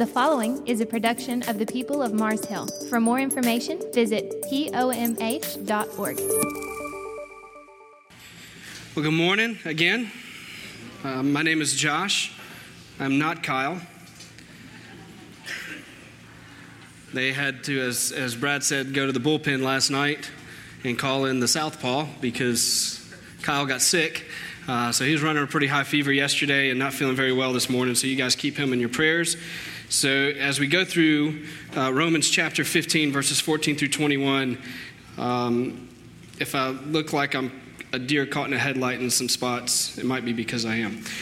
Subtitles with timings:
[0.00, 2.66] The following is a production of the people of Mars Hill.
[2.88, 6.16] For more information, visit pomh.org.
[8.96, 10.10] Well, good morning again.
[11.04, 12.32] Uh, my name is Josh.
[12.98, 13.78] I'm not Kyle.
[17.12, 20.30] They had to, as, as Brad said, go to the bullpen last night
[20.82, 23.06] and call in the Southpaw because
[23.42, 24.24] Kyle got sick.
[24.66, 27.52] Uh, so he was running a pretty high fever yesterday and not feeling very well
[27.52, 27.94] this morning.
[27.94, 29.36] So you guys keep him in your prayers.
[29.90, 34.56] So as we go through uh, Romans chapter 15, verses 14 through 21,
[35.18, 35.88] um,
[36.38, 37.50] if I look like I'm
[37.92, 41.02] a deer caught in a headlight in some spots, it might be because I am.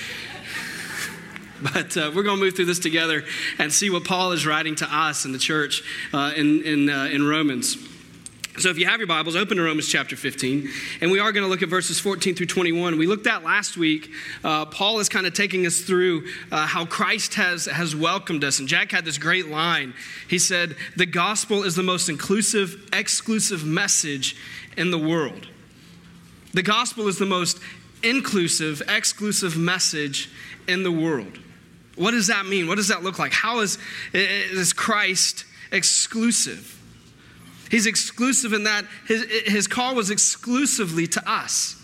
[1.61, 3.25] But uh, we're going to move through this together
[3.59, 5.83] and see what Paul is writing to us in the church
[6.13, 7.77] uh, in, in, uh, in Romans.
[8.59, 10.69] So, if you have your Bibles, open to Romans chapter 15.
[11.01, 12.99] And we are going to look at verses 14 through 21.
[12.99, 14.11] We looked at last week.
[14.43, 18.59] Uh, Paul is kind of taking us through uh, how Christ has, has welcomed us.
[18.59, 19.95] And Jack had this great line.
[20.29, 24.35] He said, The gospel is the most inclusive, exclusive message
[24.77, 25.47] in the world.
[26.53, 27.61] The gospel is the most
[28.03, 30.31] inclusive, exclusive message
[30.67, 31.39] in the world.
[31.95, 32.67] What does that mean?
[32.67, 33.33] What does that look like?
[33.33, 33.79] How is,
[34.13, 36.78] is Christ exclusive?
[37.71, 41.75] He's exclusive in that his, his call was exclusively to us.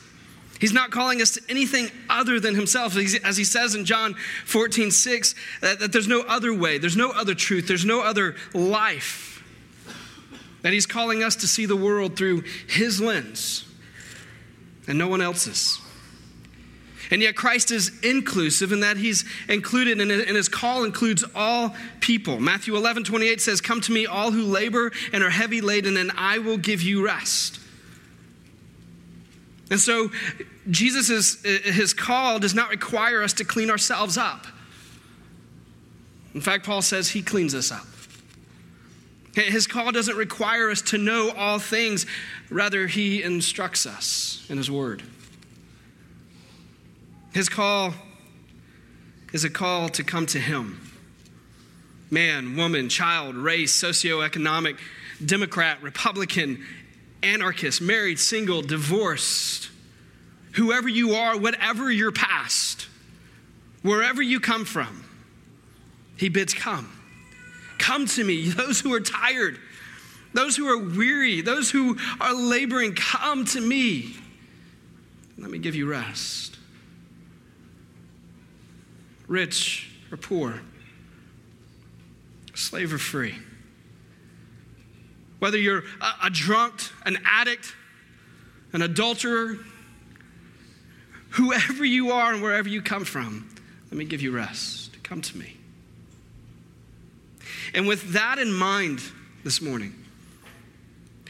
[0.61, 2.97] He's not calling us to anything other than himself.
[2.97, 4.15] As he says in John
[4.47, 8.37] 14, 6, that, that there's no other way, there's no other truth, there's no other
[8.55, 9.43] life.
[10.63, 13.67] That he's calling us to see the world through his lens
[14.87, 15.81] and no one else's.
[17.11, 22.41] And yet, Christ is inclusive in that he's included, and his call includes all people.
[22.41, 26.13] Matthew 11, 28 says, Come to me, all who labor and are heavy laden, and
[26.17, 27.61] I will give you rest.
[29.71, 30.11] And so,
[30.71, 34.47] Jesus' his call does not require us to clean ourselves up.
[36.35, 37.87] In fact, Paul says he cleans us up.
[39.35, 42.07] His call doesn't require us to know all things,
[42.51, 45.03] rather, he instructs us in his word.
[47.35, 47.93] His call
[49.33, 50.81] is a call to come to Him.
[52.09, 54.79] Man, woman, child, race, socioeconomic,
[55.25, 56.65] Democrat, Republican,
[57.25, 59.69] anarchist, married, single, divorced,
[60.53, 62.87] whoever you are, whatever your past,
[63.83, 65.05] wherever you come from,
[66.17, 66.89] He bids come.
[67.79, 69.59] Come to me, those who are tired,
[70.35, 74.15] those who are weary, those who are laboring, come to me.
[75.37, 76.54] Let me give you rest
[79.35, 80.61] rich or poor,
[82.55, 83.35] slave or free.
[85.41, 86.75] Whether you're a, a drunk,
[87.05, 87.75] an addict,
[88.73, 89.59] an adulterer,
[91.31, 93.51] whoever you are and wherever you come from,
[93.91, 95.03] let me give you rest.
[95.03, 95.57] Come to me.
[97.75, 99.03] And with that in mind
[99.43, 99.95] this morning,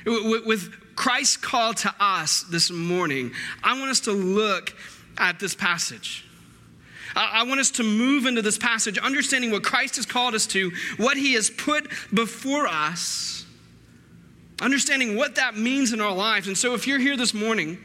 [0.04, 3.32] with Christ's call to us this morning,
[3.62, 4.74] I want us to look
[5.16, 6.23] at this passage.
[7.16, 10.72] I want us to move into this passage, understanding what Christ has called us to,
[10.96, 13.46] what he has put before us,
[14.60, 16.48] understanding what that means in our lives.
[16.48, 17.78] And so, if you're here this morning,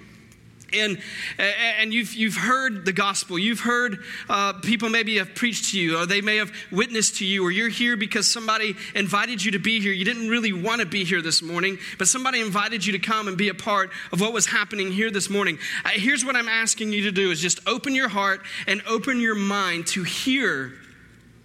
[0.73, 0.99] and,
[1.37, 3.37] and you've, you've heard the gospel.
[3.37, 3.99] You've heard
[4.29, 7.51] uh, people maybe have preached to you, or they may have witnessed to you, or
[7.51, 9.91] you're here because somebody invited you to be here.
[9.91, 13.27] You didn't really want to be here this morning, but somebody invited you to come
[13.27, 15.57] and be a part of what was happening here this morning.
[15.85, 19.19] Uh, here's what I'm asking you to do is just open your heart and open
[19.19, 20.73] your mind to hear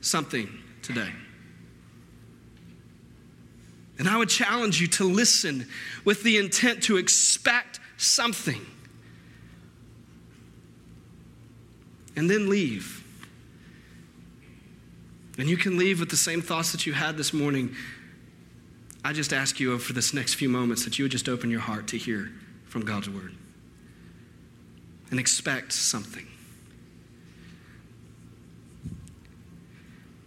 [0.01, 0.49] something
[0.83, 1.11] today.
[3.99, 5.69] And I would challenge you to listen
[6.05, 8.61] with the intent to expect something.
[12.17, 13.03] And then leave.
[15.39, 17.75] And you can leave with the same thoughts that you had this morning.
[19.05, 21.61] I just ask you for this next few moments that you would just open your
[21.61, 22.31] heart to hear
[22.67, 23.35] from God's word
[25.11, 26.27] and expect something.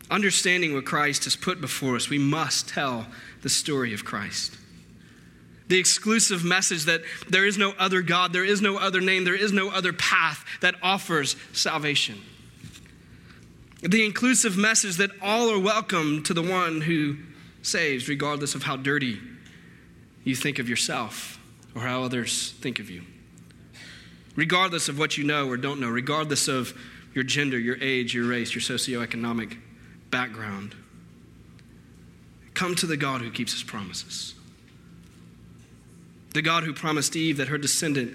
[0.10, 3.08] Understanding what Christ has put before us, we must tell
[3.42, 4.58] the story of Christ
[5.68, 9.36] the exclusive message that there is no other God, there is no other name, there
[9.36, 12.22] is no other path that offers salvation.
[13.82, 17.18] The inclusive message that all are welcome to the one who
[17.62, 19.20] saves, regardless of how dirty
[20.24, 21.40] you think of yourself
[21.76, 23.04] or how others think of you.
[24.36, 26.74] Regardless of what you know or don't know, regardless of
[27.14, 29.58] your gender, your age, your race, your socioeconomic
[30.12, 30.76] background.
[32.54, 34.36] Come to the God who keeps his promises.
[36.38, 38.14] The God who promised Eve that her descendant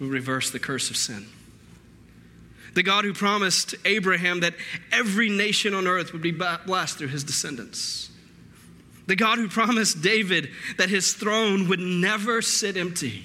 [0.00, 1.24] would reverse the curse of sin.
[2.74, 4.54] The God who promised Abraham that
[4.90, 8.10] every nation on earth would be blessed through his descendants.
[9.06, 13.24] The God who promised David that his throne would never sit empty.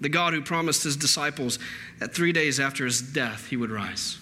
[0.00, 1.58] The God who promised his disciples
[1.98, 4.20] that three days after his death he would rise.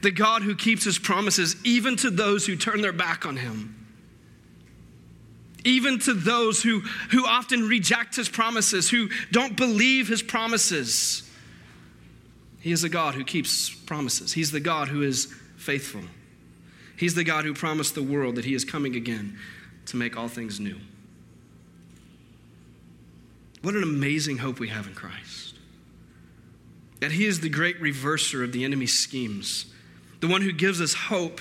[0.00, 3.74] The God who keeps his promises even to those who turn their back on him.
[5.66, 6.80] Even to those who,
[7.10, 11.28] who often reject his promises, who don't believe his promises.
[12.60, 14.32] He is a God who keeps promises.
[14.32, 16.02] He's the God who is faithful.
[16.96, 19.38] He's the God who promised the world that He is coming again
[19.86, 20.76] to make all things new.
[23.62, 25.54] What an amazing hope we have in Christ.
[27.00, 29.66] That He is the great reverser of the enemy's schemes,
[30.20, 31.40] the one who gives us hope.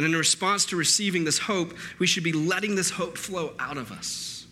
[0.00, 3.76] And in response to receiving this hope, we should be letting this hope flow out
[3.76, 4.46] of us.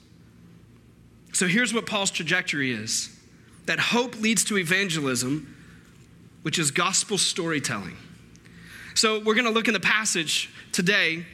[1.33, 3.19] So here's what Paul's trajectory is
[3.65, 5.55] that hope leads to evangelism
[6.43, 7.97] which is gospel storytelling.
[8.95, 11.25] So, we're going to look in the passage today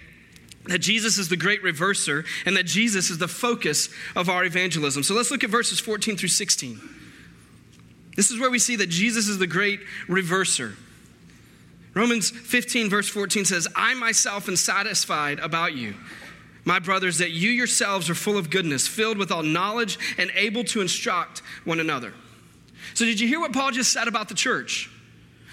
[0.66, 5.02] that Jesus is the great reverser and that Jesus is the focus of our evangelism.
[5.02, 6.80] So, let's look at verses 14 through 16.
[8.14, 10.76] This is where we see that Jesus is the great reverser.
[11.94, 15.94] Romans 15, verse 14 says, I myself am satisfied about you,
[16.64, 20.64] my brothers, that you yourselves are full of goodness, filled with all knowledge, and able
[20.64, 22.12] to instruct one another.
[22.94, 24.90] So, did you hear what Paul just said about the church?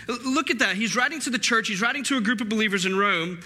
[0.08, 0.76] Look at that.
[0.76, 3.40] He's writing to the church, he's writing to a group of believers in Rome,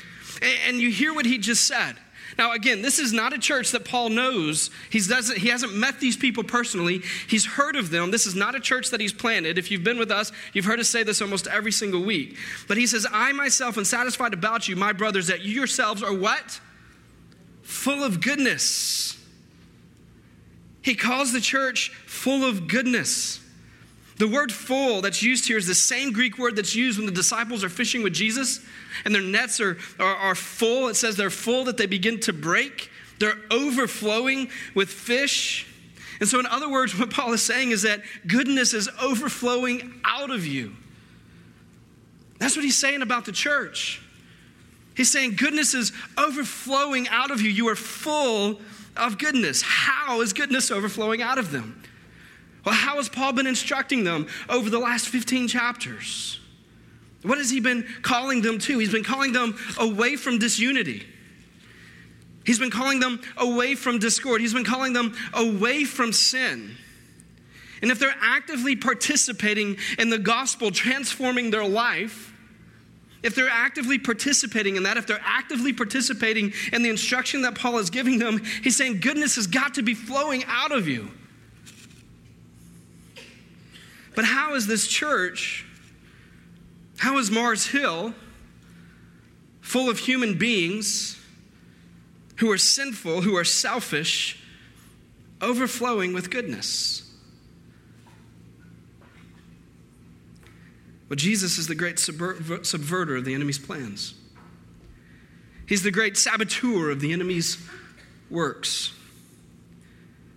[0.67, 1.95] and you hear what he just said.
[2.37, 4.69] Now, again, this is not a church that Paul knows.
[4.89, 7.01] He's doesn't, he hasn't met these people personally.
[7.27, 8.11] He's heard of them.
[8.11, 9.57] This is not a church that he's planted.
[9.57, 12.37] If you've been with us, you've heard us say this almost every single week.
[12.67, 16.13] But he says, I myself am satisfied about you, my brothers, that you yourselves are
[16.13, 16.59] what?
[17.61, 19.17] Full of goodness.
[20.81, 23.39] He calls the church full of goodness.
[24.17, 27.11] The word full that's used here is the same Greek word that's used when the
[27.11, 28.59] disciples are fishing with Jesus
[29.03, 30.87] and their nets are, are, are, full.
[30.87, 32.89] It says they're full that they begin to break,
[33.19, 35.67] they're overflowing with fish.
[36.19, 40.31] And so, in other words, what Paul is saying is that goodness is overflowing out
[40.31, 40.73] of you.
[42.39, 44.01] That's what he's saying about the church.
[44.95, 47.49] He's saying goodness is overflowing out of you.
[47.49, 48.61] You are full
[48.95, 49.61] of goodness.
[49.61, 51.81] How is goodness overflowing out of them?
[52.65, 56.39] Well, how has Paul been instructing them over the last 15 chapters?
[57.25, 58.77] What has he been calling them to?
[58.77, 61.03] He's been calling them away from disunity.
[62.45, 64.41] He's been calling them away from discord.
[64.41, 66.77] He's been calling them away from sin.
[67.81, 72.31] And if they're actively participating in the gospel, transforming their life,
[73.23, 77.79] if they're actively participating in that, if they're actively participating in the instruction that Paul
[77.79, 81.09] is giving them, he's saying goodness has got to be flowing out of you.
[84.13, 85.64] But how is this church,
[86.97, 88.13] how is Mars Hill,
[89.61, 91.19] full of human beings
[92.37, 94.41] who are sinful, who are selfish,
[95.41, 97.01] overflowing with goodness?
[101.07, 104.15] Well, Jesus is the great subverter of the enemy's plans.
[105.67, 107.57] He's the great saboteur of the enemy's
[108.29, 108.91] works.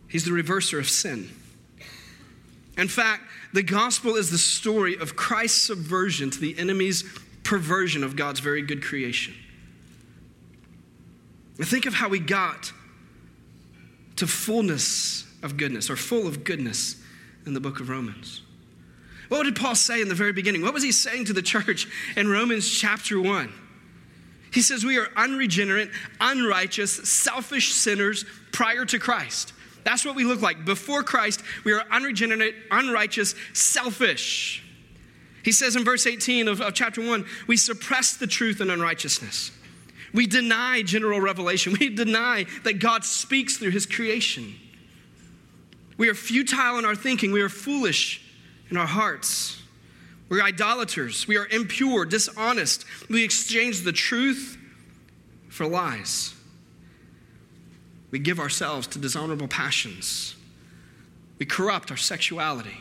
[0.09, 1.31] He's the reverser of sin.
[2.77, 7.05] In fact, the gospel is the story of Christ's subversion to the enemy's
[7.45, 9.35] perversion of God's very good creation.
[11.61, 12.73] think of how we got
[14.17, 16.97] to fullness of goodness, or full of goodness
[17.47, 18.43] in the book of Romans.
[19.29, 20.63] What did Paul say in the very beginning?
[20.63, 21.87] What was he saying to the church
[22.17, 23.53] in Romans chapter 1?
[24.53, 25.91] He says, We are unregenerate,
[26.21, 29.53] unrighteous, selfish sinners prior to Christ.
[29.85, 30.65] That's what we look like.
[30.65, 34.63] Before Christ, we are unregenerate, unrighteous, selfish.
[35.43, 39.53] He says in verse 18 of, of chapter 1 we suppress the truth and unrighteousness.
[40.13, 41.77] We deny general revelation.
[41.79, 44.55] We deny that God speaks through his creation.
[45.97, 47.33] We are futile in our thinking.
[47.33, 48.23] We are foolish
[48.71, 49.63] in our hearts.
[50.29, 51.27] We're idolaters.
[51.27, 52.85] We are impure, dishonest.
[53.09, 54.59] We exchange the truth
[55.49, 56.35] for lies.
[58.11, 60.35] We give ourselves to dishonorable passions.
[61.39, 62.77] We corrupt our sexuality.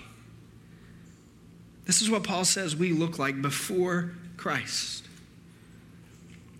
[1.86, 5.06] This is what Paul says we look like before Christ.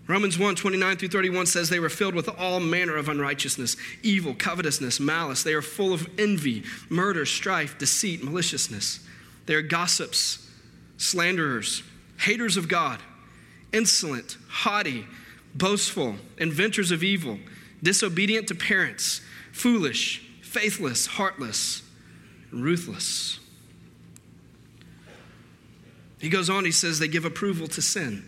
[0.06, 4.34] Romans 1 29 through 31 says they were filled with all manner of unrighteousness, evil,
[4.34, 5.42] covetousness, malice.
[5.42, 9.00] They are full of envy, murder, strife, deceit, maliciousness.
[9.44, 10.48] They are gossips,
[10.96, 11.82] slanderers,
[12.18, 13.00] haters of God,
[13.72, 15.06] insolent, haughty,
[15.54, 17.38] boastful, inventors of evil
[17.82, 19.20] disobedient to parents,
[19.52, 21.82] foolish, faithless, heartless,
[22.50, 23.38] ruthless.
[26.20, 28.24] He goes on, he says they give approval to sin.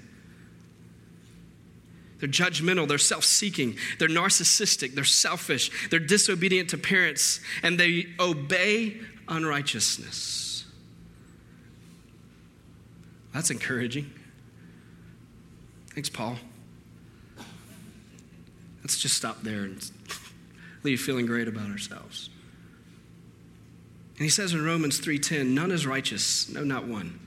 [2.21, 8.07] They're judgmental, they're self seeking, they're narcissistic, they're selfish, they're disobedient to parents, and they
[8.21, 10.67] obey unrighteousness.
[13.33, 14.11] That's encouraging.
[15.95, 16.37] Thanks, Paul.
[18.83, 19.91] Let's just stop there and
[20.83, 22.31] leave feeling great about ourselves.
[24.17, 27.19] And he says in Romans 3:10, none is righteous, no not one.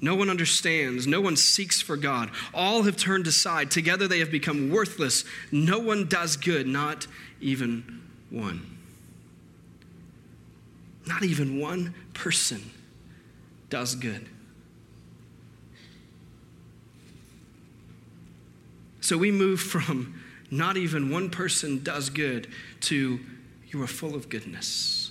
[0.00, 1.06] No one understands.
[1.06, 2.30] No one seeks for God.
[2.52, 3.70] All have turned aside.
[3.70, 5.24] Together they have become worthless.
[5.50, 7.06] No one does good, not
[7.40, 8.76] even one.
[11.06, 12.70] Not even one person
[13.70, 14.28] does good.
[19.00, 20.20] So we move from
[20.54, 22.46] not even one person does good
[22.80, 23.18] to
[23.68, 25.10] you are full of goodness.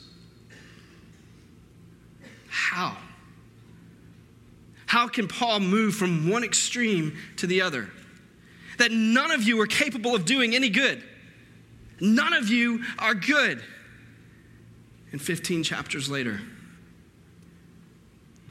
[2.48, 2.96] How?
[4.86, 7.90] How can Paul move from one extreme to the other?
[8.78, 11.04] That none of you are capable of doing any good.
[12.00, 13.62] None of you are good.
[15.12, 16.40] And 15 chapters later,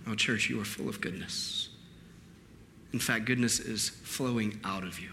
[0.07, 1.71] oh, church, you are full of goodness.
[2.93, 5.09] In fact, goodness is flowing out of you.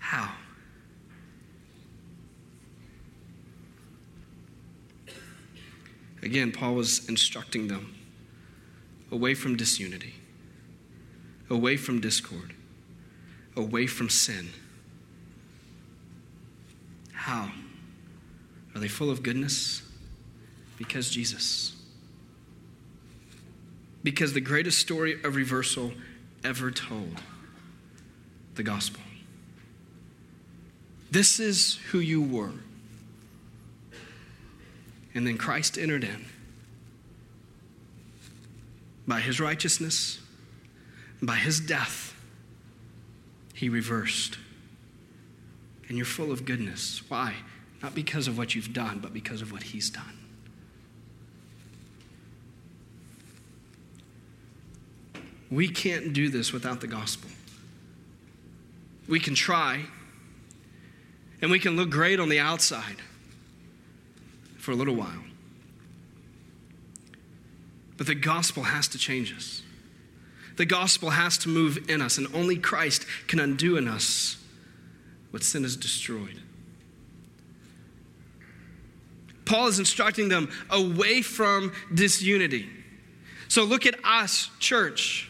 [0.00, 0.32] How?
[6.22, 7.94] Again, Paul was instructing them
[9.10, 10.14] away from disunity,
[11.48, 12.54] away from discord,
[13.56, 14.50] away from sin.
[17.12, 17.52] How?
[18.74, 19.82] Are they full of goodness?
[20.76, 21.76] Because Jesus.
[24.02, 25.92] Because the greatest story of reversal
[26.44, 27.20] ever told
[28.54, 29.02] the gospel.
[31.10, 32.52] This is who you were.
[35.14, 36.26] And then Christ entered in
[39.08, 40.20] by his righteousness,
[41.20, 42.14] by his death,
[43.54, 44.38] he reversed.
[45.88, 47.02] And you're full of goodness.
[47.08, 47.34] Why?
[47.82, 50.16] Not because of what you've done, but because of what he's done.
[55.50, 57.28] We can't do this without the gospel.
[59.08, 59.86] We can try,
[61.42, 62.96] and we can look great on the outside
[64.58, 65.24] for a little while.
[67.96, 69.62] But the gospel has to change us.
[70.56, 74.36] The gospel has to move in us, and only Christ can undo in us
[75.30, 76.40] what sin has destroyed.
[79.46, 82.68] Paul is instructing them away from disunity.
[83.48, 85.29] So look at us, church.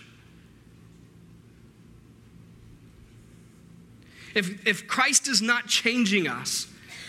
[4.34, 6.66] If, if Christ is not changing us,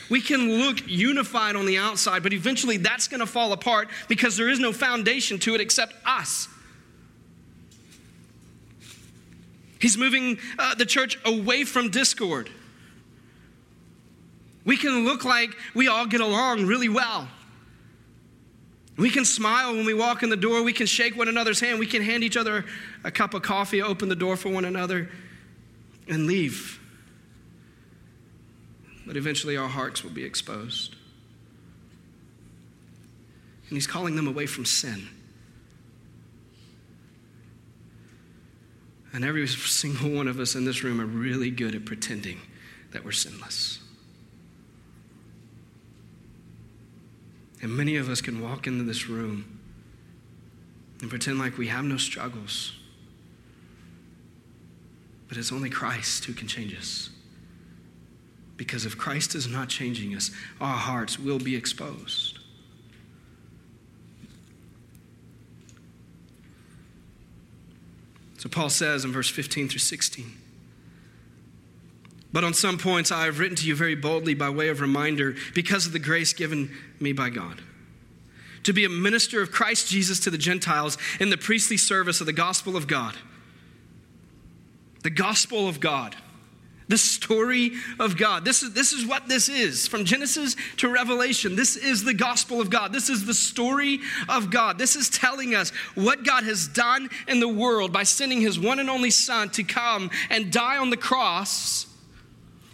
[0.09, 4.35] we can look unified on the outside, but eventually that's going to fall apart because
[4.35, 6.49] there is no foundation to it except us.
[9.79, 12.49] He's moving uh, the church away from discord.
[14.65, 17.29] We can look like we all get along really well.
[18.97, 20.61] We can smile when we walk in the door.
[20.61, 21.79] We can shake one another's hand.
[21.79, 22.65] We can hand each other
[23.05, 25.09] a cup of coffee, open the door for one another,
[26.09, 26.80] and leave
[29.11, 30.95] but eventually our hearts will be exposed.
[33.67, 35.09] And he's calling them away from sin.
[39.11, 42.39] And every single one of us in this room are really good at pretending
[42.91, 43.79] that we're sinless.
[47.61, 49.59] And many of us can walk into this room
[51.01, 52.71] and pretend like we have no struggles.
[55.27, 57.09] But it's only Christ who can change us.
[58.61, 60.29] Because if Christ is not changing us,
[60.61, 62.37] our hearts will be exposed.
[68.37, 70.31] So Paul says in verse 15 through 16.
[72.31, 75.33] But on some points I have written to you very boldly by way of reminder
[75.55, 77.63] because of the grace given me by God.
[78.65, 82.27] To be a minister of Christ Jesus to the Gentiles in the priestly service of
[82.27, 83.15] the gospel of God.
[85.01, 86.15] The gospel of God
[86.91, 88.45] the story of God.
[88.45, 89.87] This is, this is what this is.
[89.87, 92.91] From Genesis to Revelation, this is the gospel of God.
[92.93, 94.77] This is the story of God.
[94.77, 98.79] This is telling us what God has done in the world by sending his one
[98.79, 101.87] and only Son to come and die on the cross,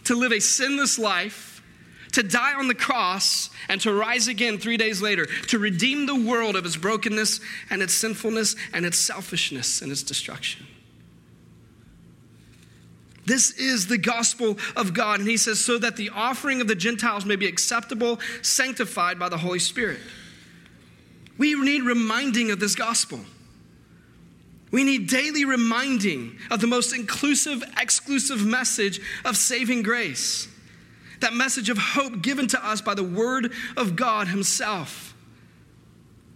[0.06, 1.54] to live a sinless life.
[2.14, 6.16] To die on the cross and to rise again three days later, to redeem the
[6.16, 10.66] world of its brokenness and its sinfulness and its selfishness and its destruction.
[13.28, 15.20] This is the gospel of God.
[15.20, 19.28] And he says, so that the offering of the Gentiles may be acceptable, sanctified by
[19.28, 20.00] the Holy Spirit.
[21.38, 23.20] We need reminding of this gospel.
[24.72, 30.48] We need daily reminding of the most inclusive, exclusive message of saving grace.
[31.20, 35.14] That message of hope given to us by the Word of God Himself.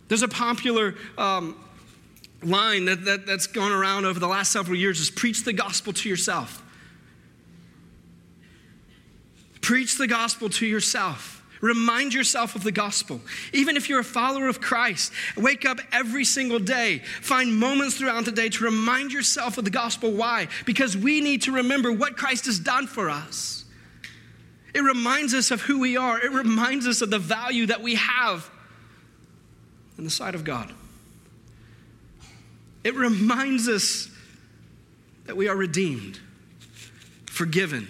[0.09, 1.55] There's a popular um,
[2.43, 5.93] line that, that, that's gone around over the last several years is preach the gospel
[5.93, 6.61] to yourself.
[9.61, 11.37] Preach the gospel to yourself.
[11.61, 13.21] Remind yourself of the gospel.
[13.53, 17.03] Even if you're a follower of Christ, wake up every single day.
[17.21, 20.11] Find moments throughout the day to remind yourself of the gospel.
[20.11, 20.47] Why?
[20.65, 23.63] Because we need to remember what Christ has done for us.
[24.73, 27.95] It reminds us of who we are, it reminds us of the value that we
[27.95, 28.49] have
[29.97, 30.73] in the sight of God.
[32.83, 34.09] It reminds us
[35.25, 36.19] that we are redeemed,
[37.27, 37.87] forgiven,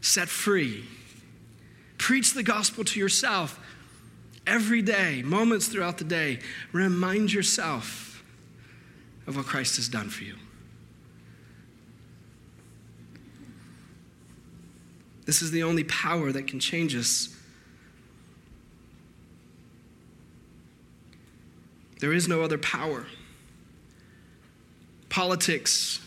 [0.00, 0.84] set free
[2.00, 3.60] Preach the gospel to yourself
[4.46, 6.38] every day, moments throughout the day.
[6.72, 8.24] Remind yourself
[9.26, 10.34] of what Christ has done for you.
[15.26, 17.36] This is the only power that can change us.
[22.00, 23.04] There is no other power.
[25.10, 26.00] Politics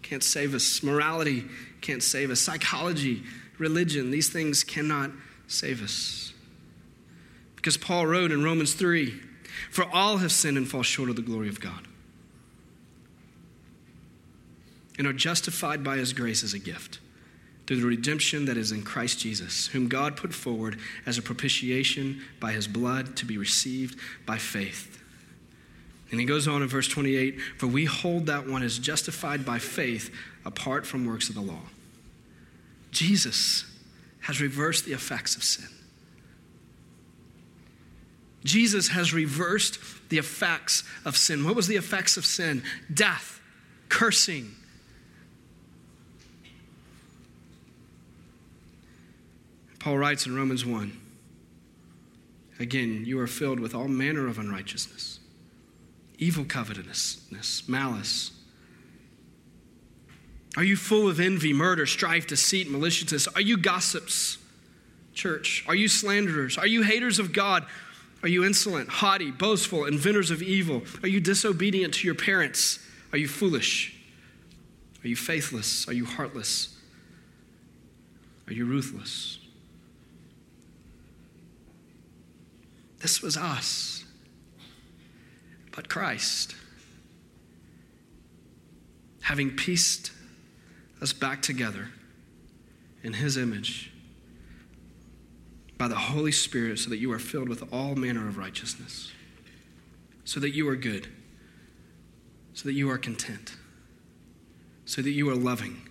[0.00, 1.44] can't save us, morality
[1.86, 3.22] can't save us, psychology,
[3.58, 5.10] religion, these things cannot
[5.46, 6.32] save us.
[7.54, 9.14] Because Paul wrote in Romans 3
[9.70, 11.86] For all have sinned and fall short of the glory of God,
[14.98, 16.98] and are justified by his grace as a gift
[17.66, 22.22] through the redemption that is in Christ Jesus, whom God put forward as a propitiation
[22.38, 25.02] by his blood to be received by faith.
[26.10, 29.58] And he goes on in verse 28 For we hold that one is justified by
[29.58, 30.14] faith
[30.44, 31.62] apart from works of the law.
[32.90, 33.64] Jesus
[34.20, 35.68] has reversed the effects of sin.
[38.44, 39.78] Jesus has reversed
[40.08, 41.44] the effects of sin.
[41.44, 42.62] What was the effects of sin?
[42.92, 43.40] Death,
[43.88, 44.54] cursing.
[49.78, 51.00] Paul writes in Romans 1
[52.58, 55.20] Again, you are filled with all manner of unrighteousness,
[56.18, 58.35] evil covetousness, malice
[60.56, 63.28] are you full of envy, murder, strife, deceit, maliciousness?
[63.28, 64.38] Are you gossips,
[65.12, 65.64] church?
[65.68, 66.56] Are you slanderers?
[66.56, 67.66] Are you haters of God?
[68.22, 70.82] Are you insolent, haughty, boastful, inventors of evil?
[71.02, 72.78] Are you disobedient to your parents?
[73.12, 73.94] Are you foolish?
[75.04, 75.86] Are you faithless?
[75.88, 76.74] Are you heartless?
[78.48, 79.38] Are you ruthless?
[83.00, 84.04] This was us,
[85.72, 86.56] but Christ,
[89.20, 90.10] having pieced
[91.00, 91.88] us back together
[93.02, 93.92] in His image
[95.78, 99.12] by the Holy Spirit so that you are filled with all manner of righteousness,
[100.24, 101.08] so that you are good,
[102.54, 103.56] so that you are content,
[104.84, 105.82] so that you are loving.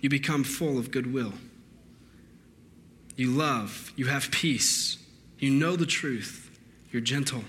[0.00, 1.34] You become full of goodwill.
[3.14, 4.98] You love, you have peace,
[5.38, 6.58] you know the truth,
[6.90, 7.44] you're gentle.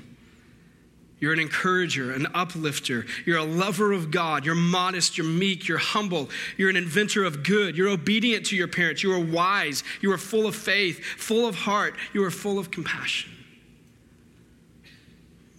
[1.24, 3.06] You're an encourager, an uplifter.
[3.26, 4.46] You're a lover of God.
[4.46, 5.18] You're modest.
[5.18, 5.70] You're meek.
[5.70, 6.30] You're humble.
[6.58, 7.78] You're an inventor of good.
[7.78, 9.04] You're obedient to your parents.
[9.04, 9.86] You are wise.
[10.02, 11.96] You are full of faith, full of heart.
[12.14, 13.32] You are full of compassion.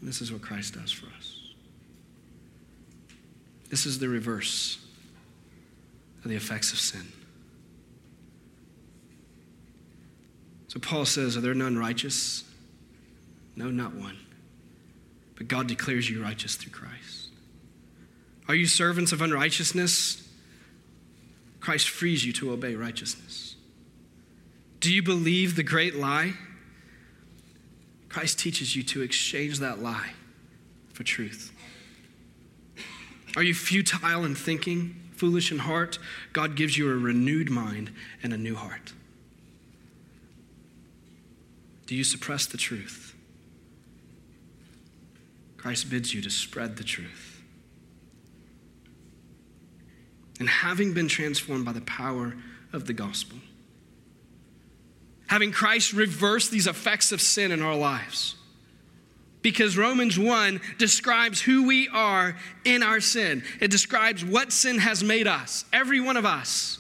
[0.03, 1.41] This is what Christ does for us.
[3.71, 4.85] This is the reverse
[6.25, 7.11] of the effects of sin.
[10.69, 12.45] So Paul says, Are there none righteous?
[13.57, 14.19] No, not one
[15.37, 17.29] but God declares you righteous through Christ.
[18.49, 20.29] Are you servants of unrighteousness?
[21.61, 23.57] Christ frees you to obey righteousness.
[24.81, 26.35] Do you believe the great lie?
[28.09, 30.13] Christ teaches you to exchange that lie
[30.93, 31.53] for truth.
[33.37, 35.99] Are you futile in thinking, foolish in heart?
[36.33, 37.91] God gives you a renewed mind
[38.23, 38.93] and a new heart.
[41.87, 43.04] Do you suppress the truth?
[45.65, 47.43] Christ bids you to spread the truth.
[50.39, 52.37] And having been transformed by the power
[52.75, 53.39] of the gospel,
[55.27, 58.35] having Christ reverse these effects of sin in our lives,
[59.41, 63.43] because Romans 1 describes who we are in our sin.
[63.59, 66.79] It describes what sin has made us, every one of us.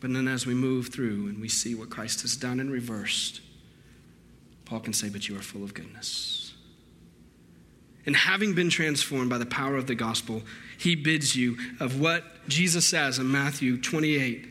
[0.00, 3.40] But then as we move through and we see what Christ has done and reversed,
[4.64, 6.54] Paul can say, But you are full of goodness.
[8.06, 10.42] And having been transformed by the power of the gospel,
[10.78, 14.50] he bids you of what Jesus says in Matthew 28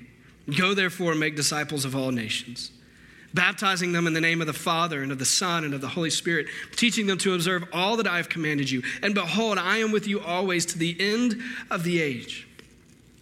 [0.58, 2.72] Go therefore and make disciples of all nations,
[3.34, 5.88] baptizing them in the name of the Father and of the Son and of the
[5.88, 8.84] Holy Spirit, teaching them to observe all that I have commanded you.
[9.02, 12.48] And behold, I am with you always to the end of the age.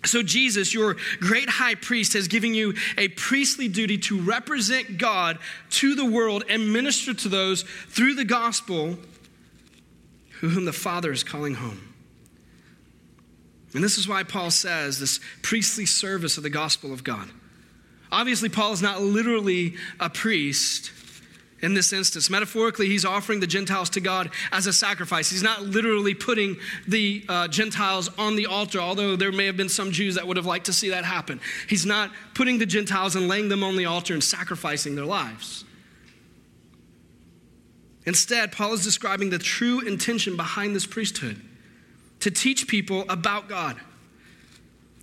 [0.03, 5.37] So, Jesus, your great high priest, has given you a priestly duty to represent God
[5.71, 8.97] to the world and minister to those through the gospel
[10.39, 11.93] whom the Father is calling home.
[13.73, 17.29] And this is why Paul says this priestly service of the gospel of God.
[18.11, 20.91] Obviously, Paul is not literally a priest
[21.61, 22.29] in this instance.
[22.29, 25.29] Metaphorically, he's offering the Gentiles to God as a sacrifice.
[25.29, 29.69] He's not literally putting the uh, Gentiles on the altar, although there may have been
[29.69, 31.39] some Jews that would have liked to see that happen.
[31.67, 35.63] He's not putting the Gentiles and laying them on the altar and sacrificing their lives.
[38.05, 41.39] Instead, Paul is describing the true intention behind this priesthood
[42.21, 43.79] to teach people about God,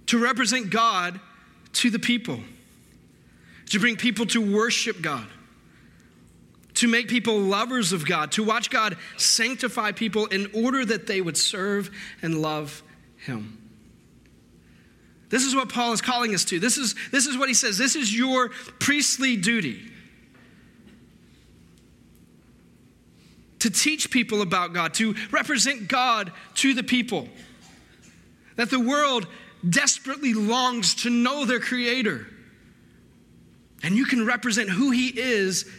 [0.06, 1.20] to represent God
[1.74, 2.40] to the people
[3.70, 5.26] to bring people to worship God,
[6.78, 11.20] to make people lovers of God, to watch God sanctify people in order that they
[11.20, 11.90] would serve
[12.22, 12.82] and love
[13.16, 13.58] Him.
[15.28, 16.58] This is what Paul is calling us to.
[16.58, 17.76] This is, this is what he says.
[17.76, 19.92] This is your priestly duty.
[23.58, 27.28] To teach people about God, to represent God to the people.
[28.56, 29.26] That the world
[29.68, 32.26] desperately longs to know their Creator
[33.82, 35.70] and you can represent who He is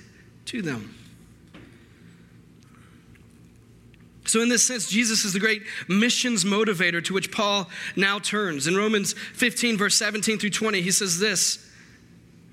[0.50, 0.96] to them.
[4.26, 8.68] So, in this sense, Jesus is the great missions motivator to which Paul now turns.
[8.68, 11.69] In Romans 15, verse 17 through 20, he says this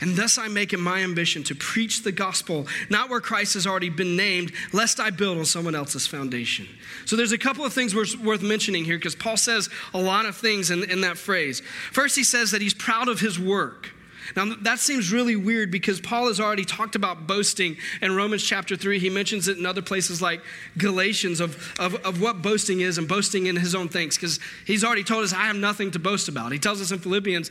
[0.00, 3.66] And thus I make it my ambition to preach the gospel, not where Christ has
[3.66, 6.68] already been named, lest I build on someone else's foundation.
[7.04, 10.36] So there's a couple of things worth mentioning here because Paul says a lot of
[10.36, 11.60] things in, in that phrase.
[11.92, 13.90] First, he says that he's proud of his work.
[14.36, 18.76] Now, that seems really weird because Paul has already talked about boasting in Romans chapter
[18.76, 18.98] 3.
[18.98, 20.42] He mentions it in other places like
[20.76, 24.84] Galatians of, of, of what boasting is and boasting in his own things because he's
[24.84, 26.52] already told us, I have nothing to boast about.
[26.52, 27.50] He tells us in Philippians,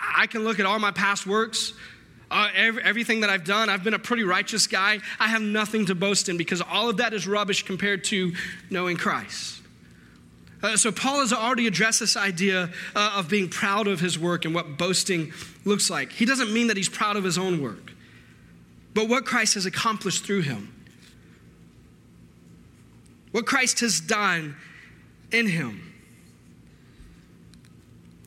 [0.00, 1.72] I can look at all my past works,
[2.30, 3.68] uh, every, everything that I've done.
[3.68, 5.00] I've been a pretty righteous guy.
[5.18, 8.32] I have nothing to boast in because all of that is rubbish compared to
[8.70, 9.60] knowing Christ.
[10.62, 14.44] Uh, so, Paul has already addressed this idea uh, of being proud of his work
[14.44, 15.32] and what boasting
[15.64, 16.12] looks like.
[16.12, 17.92] He doesn't mean that he's proud of his own work,
[18.92, 20.74] but what Christ has accomplished through him.
[23.32, 24.56] What Christ has done
[25.32, 25.89] in him.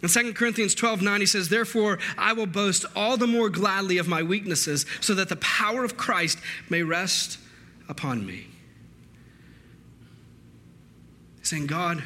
[0.04, 3.98] In 2 Corinthians 12 9, he says, Therefore, I will boast all the more gladly
[3.98, 6.38] of my weaknesses, so that the power of Christ
[6.70, 7.39] may rest
[7.88, 8.48] upon me.
[11.39, 12.04] He's saying, God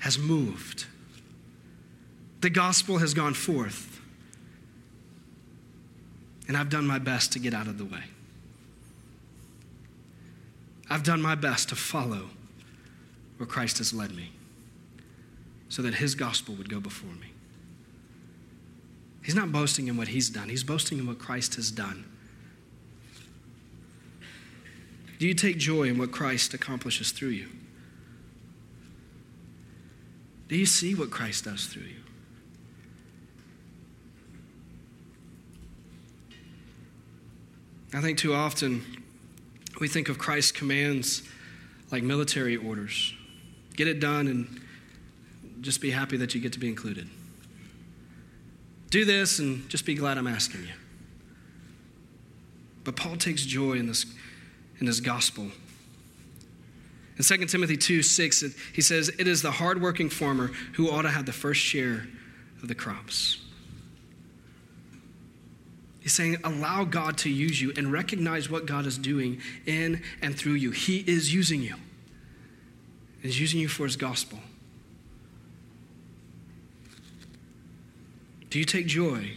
[0.00, 0.84] has moved,
[2.42, 3.98] the gospel has gone forth,
[6.46, 8.04] and I've done my best to get out of the way.
[10.90, 12.28] I've done my best to follow
[13.38, 14.33] where Christ has led me
[15.74, 17.32] so that his gospel would go before me.
[19.24, 22.04] He's not boasting in what he's done, he's boasting in what Christ has done.
[25.18, 27.48] Do you take joy in what Christ accomplishes through you?
[30.46, 32.02] Do you see what Christ does through you?
[37.92, 38.84] I think too often
[39.80, 41.24] we think of Christ's commands
[41.90, 43.12] like military orders
[43.74, 44.60] get it done and
[45.64, 47.08] just be happy that you get to be included.
[48.90, 50.74] Do this and just be glad I'm asking you.
[52.84, 54.06] But Paul takes joy in this,
[54.78, 55.48] in this gospel.
[57.16, 61.10] In 2 Timothy 2 6, he says, It is the hardworking farmer who ought to
[61.10, 62.06] have the first share
[62.62, 63.40] of the crops.
[66.04, 70.36] He's saying, allow God to use you and recognize what God is doing in and
[70.36, 70.70] through you.
[70.70, 71.76] He is using you,
[73.22, 74.38] He's using you for His gospel.
[78.54, 79.32] Do you take joy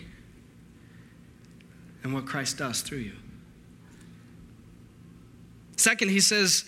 [2.04, 3.14] in what Christ does through you?
[5.76, 6.66] Second, he says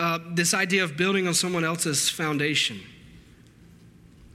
[0.00, 2.80] uh, this idea of building on someone else's foundation.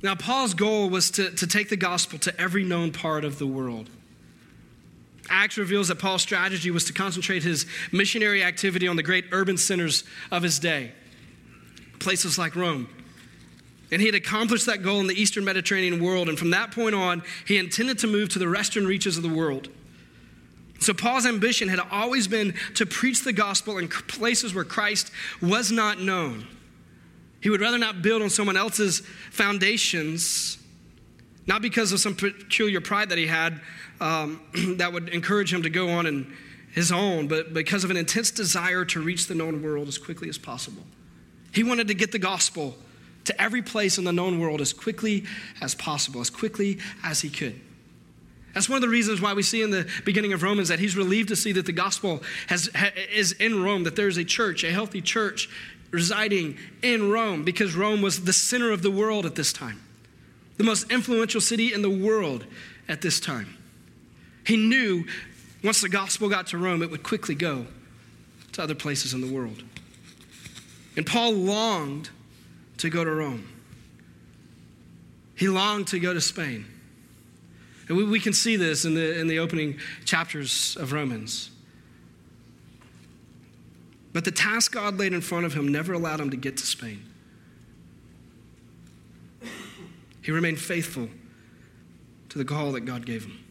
[0.03, 3.47] Now, Paul's goal was to, to take the gospel to every known part of the
[3.47, 3.89] world.
[5.29, 9.57] Acts reveals that Paul's strategy was to concentrate his missionary activity on the great urban
[9.57, 10.93] centers of his day,
[11.99, 12.87] places like Rome,
[13.91, 16.27] And he had accomplished that goal in the Eastern Mediterranean world.
[16.27, 19.29] And from that point on, he intended to move to the western reaches of the
[19.29, 19.69] world.
[20.79, 25.09] So, Paul's ambition had always been to preach the gospel in places where Christ
[25.41, 26.45] was not known.
[27.41, 30.57] He would rather not build on someone else's foundations,
[31.47, 33.61] not because of some peculiar pride that he had
[34.01, 34.41] um,
[34.77, 36.33] that would encourage him to go on in
[36.73, 40.27] his own, but because of an intense desire to reach the known world as quickly
[40.27, 40.83] as possible.
[41.53, 42.75] He wanted to get the gospel
[43.25, 45.25] to every place in the known world as quickly
[45.61, 47.59] as possible, as quickly as he could.
[48.53, 50.95] That's one of the reasons why we see in the beginning of Romans that he's
[50.95, 52.69] relieved to see that the gospel has,
[53.13, 55.49] is in Rome, that there's a church, a healthy church
[55.91, 59.81] residing in Rome, because Rome was the center of the world at this time,
[60.57, 62.45] the most influential city in the world
[62.87, 63.57] at this time.
[64.45, 65.05] He knew
[65.63, 67.65] once the gospel got to Rome, it would quickly go
[68.53, 69.63] to other places in the world.
[70.95, 72.09] And Paul longed
[72.77, 73.47] to go to Rome.
[75.35, 76.65] He longed to go to Spain.
[77.87, 81.51] And we, we can see this in the, in the opening chapters of Romans.
[84.13, 86.65] But the task God laid in front of him never allowed him to get to
[86.65, 87.03] Spain.
[90.21, 91.09] He remained faithful
[92.29, 93.43] to the call that God gave him.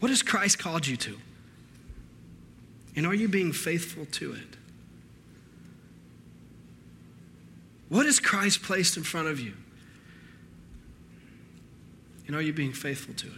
[0.00, 1.16] What has Christ called you to?
[2.96, 4.56] And are you being faithful to it?
[7.90, 9.52] What has Christ placed in front of you?
[12.26, 13.32] And are you being faithful to it?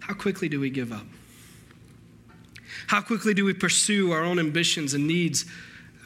[0.00, 1.06] How quickly do we give up?
[2.86, 5.44] How quickly do we pursue our own ambitions and needs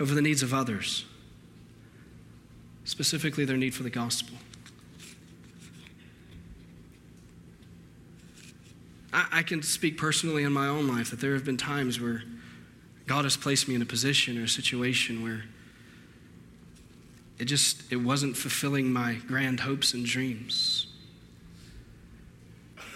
[0.01, 1.05] over the needs of others?
[2.85, 4.37] Specifically, their need for the gospel.
[9.13, 12.25] I, I can speak personally in my own life that there have been times where
[13.07, 15.45] God has placed me in a position or a situation where
[17.39, 20.87] it just it wasn't fulfilling my grand hopes and dreams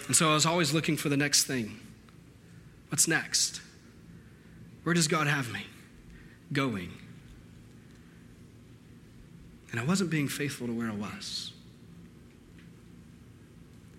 [0.09, 1.79] and so I was always looking for the next thing.
[2.88, 3.61] What's next?
[4.83, 5.66] Where does God have me
[6.51, 6.90] going?
[9.70, 11.53] And I wasn't being faithful to where I was.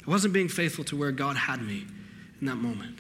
[0.06, 1.86] I wasn't being faithful to where God had me
[2.42, 2.98] in that moment.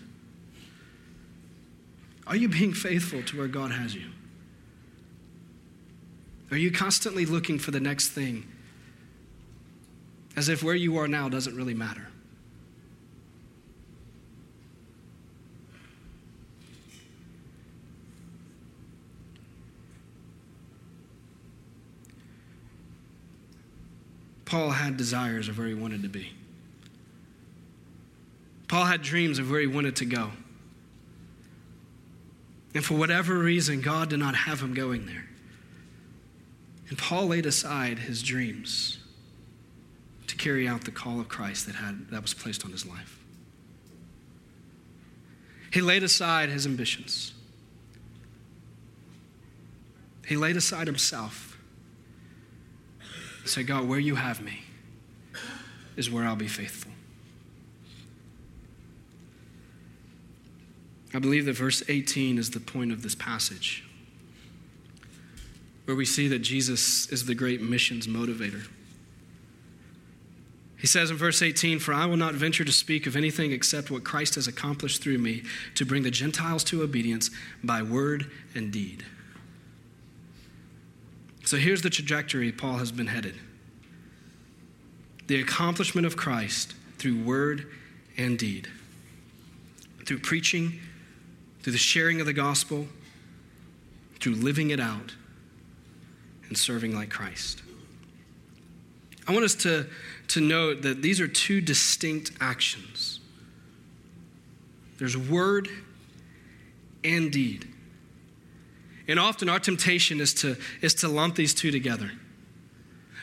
[2.27, 4.11] Are you being faithful to where God has you?
[6.51, 8.47] Are you constantly looking for the next thing
[10.35, 12.07] as if where you are now doesn't really matter?
[24.45, 26.31] Paul had desires of where he wanted to be.
[28.67, 30.31] Paul had dreams of where he wanted to go.
[32.73, 35.25] And for whatever reason, God did not have him going there.
[36.89, 38.97] And Paul laid aside his dreams
[40.27, 43.19] to carry out the call of Christ that, had, that was placed on his life.
[45.71, 47.33] He laid aside his ambitions.
[50.25, 51.49] He laid aside himself
[53.49, 54.61] Say, God, where you have me
[55.97, 56.91] is where I'll be faithful.
[61.15, 63.88] I believe that verse 18 is the point of this passage,
[65.89, 68.67] where we see that Jesus is the great missions motivator.
[70.77, 73.89] He says in verse 18, For I will not venture to speak of anything except
[73.89, 75.41] what Christ has accomplished through me
[75.73, 77.31] to bring the Gentiles to obedience
[77.63, 79.03] by word and deed.
[81.43, 83.33] So here's the trajectory Paul has been headed
[85.25, 87.65] the accomplishment of Christ through word
[88.15, 88.67] and deed,
[90.05, 90.81] through preaching,
[91.63, 92.85] through the sharing of the gospel,
[94.19, 95.15] through living it out,
[96.49, 97.61] and serving like Christ.
[99.27, 99.85] I want us to,
[100.29, 103.19] to note that these are two distinct actions
[104.97, 105.69] there's word
[107.05, 107.65] and deed.
[109.07, 112.11] And often our temptation is to, is to lump these two together.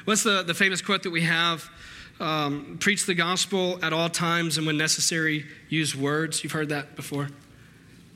[0.07, 1.69] What's the, the famous quote that we have?
[2.19, 6.43] Um, preach the gospel at all times and when necessary, use words.
[6.43, 7.29] You've heard that before.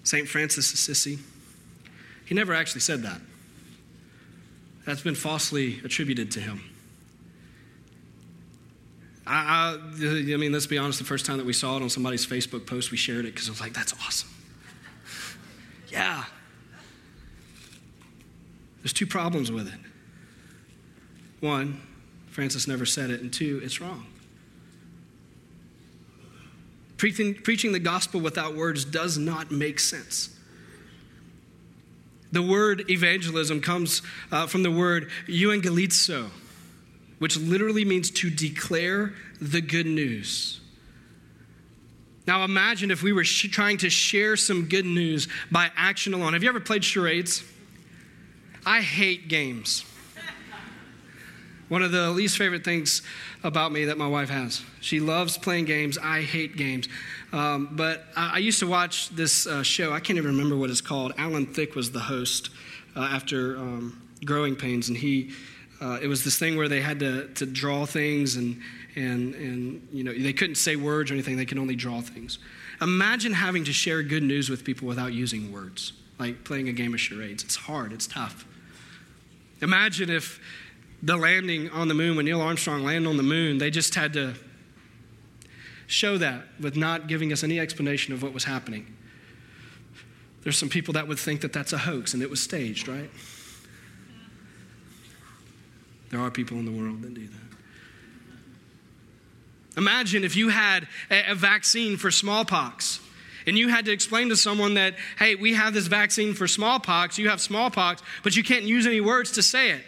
[0.05, 0.27] St.
[0.27, 1.19] Francis of Assisi.
[2.25, 3.21] He never actually said that.
[4.87, 6.63] That's been falsely attributed to him.
[9.27, 11.91] I, I, I, mean, let's be honest, the first time that we saw it on
[11.91, 14.31] somebody's Facebook post, we shared it because it was like, that's awesome.
[15.89, 16.25] yeah,
[18.83, 19.79] there's two problems with it.
[21.41, 21.81] One,
[22.31, 24.07] Francis never said it, and two, it's wrong.
[26.97, 30.37] Preaching, preaching the gospel without words does not make sense.
[32.33, 36.31] The word evangelism comes uh, from the word euangelizo,
[37.19, 40.61] which literally means to declare the good news.
[42.27, 46.35] Now imagine if we were sh- trying to share some good news by action alone.
[46.35, 47.43] Have you ever played charades?
[48.65, 49.85] I hate games.
[51.69, 53.03] One of the least favorite things
[53.45, 54.63] about me that my wife has.
[54.81, 55.99] She loves playing games.
[55.99, 56.89] I hate games.
[57.33, 59.93] Um, but I, I, used to watch this uh, show.
[59.93, 61.13] I can't even remember what it's called.
[61.17, 62.51] Alan Thicke was the host
[62.97, 65.31] uh, after um, Growing Pains, and he.
[65.81, 68.61] Uh, it was this thing where they had to, to draw things and,
[68.97, 72.39] and, and you know they couldn't say words or anything they could only draw things
[72.83, 76.93] imagine having to share good news with people without using words like playing a game
[76.93, 78.45] of charades it's hard it's tough
[79.63, 80.39] imagine if
[81.03, 84.13] the landing on the moon when neil armstrong landed on the moon they just had
[84.13, 84.35] to
[85.91, 88.95] show that with not giving us any explanation of what was happening.
[90.43, 93.11] There's some people that would think that that's a hoax and it was staged, right?
[96.11, 97.37] There are people in the world that do that.
[99.77, 103.01] Imagine if you had a, vaccine for smallpox
[103.47, 107.19] and you had to explain to someone that, hey, we have this vaccine for smallpox,
[107.19, 109.83] you have smallpox, but you can't use any words to say it.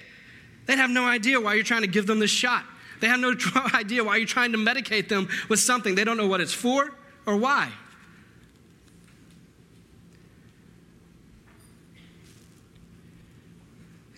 [0.67, 2.65] They'd have no idea why you're trying to give them this shot.
[3.03, 3.35] They have no
[3.75, 5.97] idea why you're trying to medicate them with something.
[5.97, 6.95] They don't know what it's for
[7.27, 7.69] or why.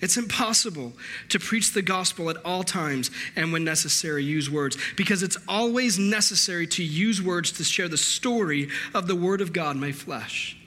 [0.02, 0.92] It's impossible
[1.30, 5.98] to preach the gospel at all times and when necessary use words because it's always
[5.98, 10.58] necessary to use words to share the story of the Word of God made flesh.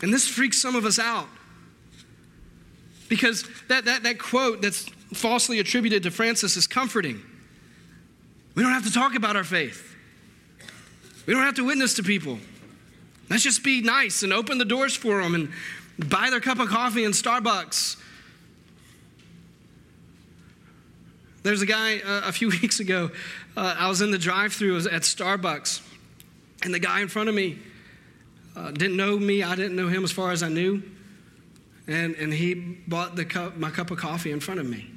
[0.00, 1.28] And this freaks some of us out
[3.08, 7.22] because that, that, that quote that's falsely attributed to Francis is comforting.
[8.54, 9.94] We don't have to talk about our faith,
[11.26, 12.38] we don't have to witness to people.
[13.30, 15.50] Let's just be nice and open the doors for them and
[16.10, 17.96] buy their cup of coffee in Starbucks.
[21.42, 23.10] There's a guy uh, a few weeks ago,
[23.56, 25.80] uh, I was in the drive through at Starbucks,
[26.62, 27.58] and the guy in front of me
[28.56, 30.82] uh, didn't know me, I didn't know him as far as I knew.
[31.86, 34.90] And, and he bought the cup, my cup of coffee in front of me.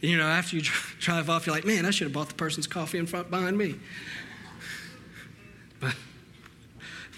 [0.00, 0.62] You know, after you
[1.00, 3.56] drive off, you're like, man, I should have bought the person's coffee in front behind
[3.56, 3.76] me.
[5.80, 5.94] But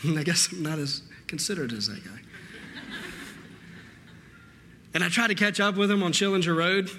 [0.17, 2.21] I guess I'm not as considerate as that guy.
[4.93, 6.91] And I tried to catch up with him on Schillinger Road.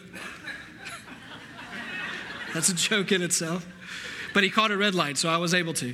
[2.54, 3.68] That's a joke in itself.
[4.34, 5.94] But he caught a red light, so I was able to.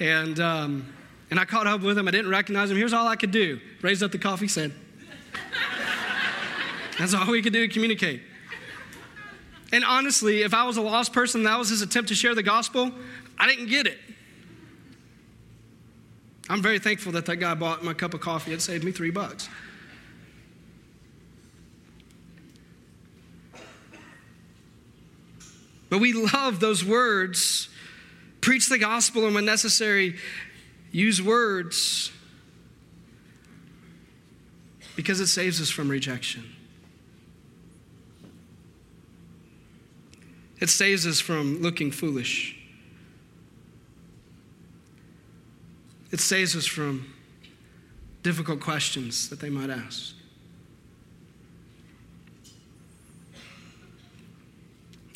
[0.00, 0.92] And, um,
[1.30, 2.08] and I caught up with him.
[2.08, 2.76] I didn't recognize him.
[2.76, 4.72] Here's all I could do raised up the coffee, said.
[6.98, 8.22] That's all we could do to communicate.
[9.72, 12.42] And honestly, if I was a lost person that was his attempt to share the
[12.42, 12.90] gospel,
[13.38, 13.98] I didn't get it.
[16.48, 18.52] I'm very thankful that that guy bought my cup of coffee.
[18.52, 19.48] It saved me three bucks.
[25.90, 27.68] But we love those words.
[28.40, 30.16] Preach the gospel and when necessary,
[30.90, 32.10] use words
[34.96, 36.44] because it saves us from rejection.
[40.60, 42.56] It saves us from looking foolish.
[46.10, 47.12] It saves us from
[48.22, 50.14] difficult questions that they might ask.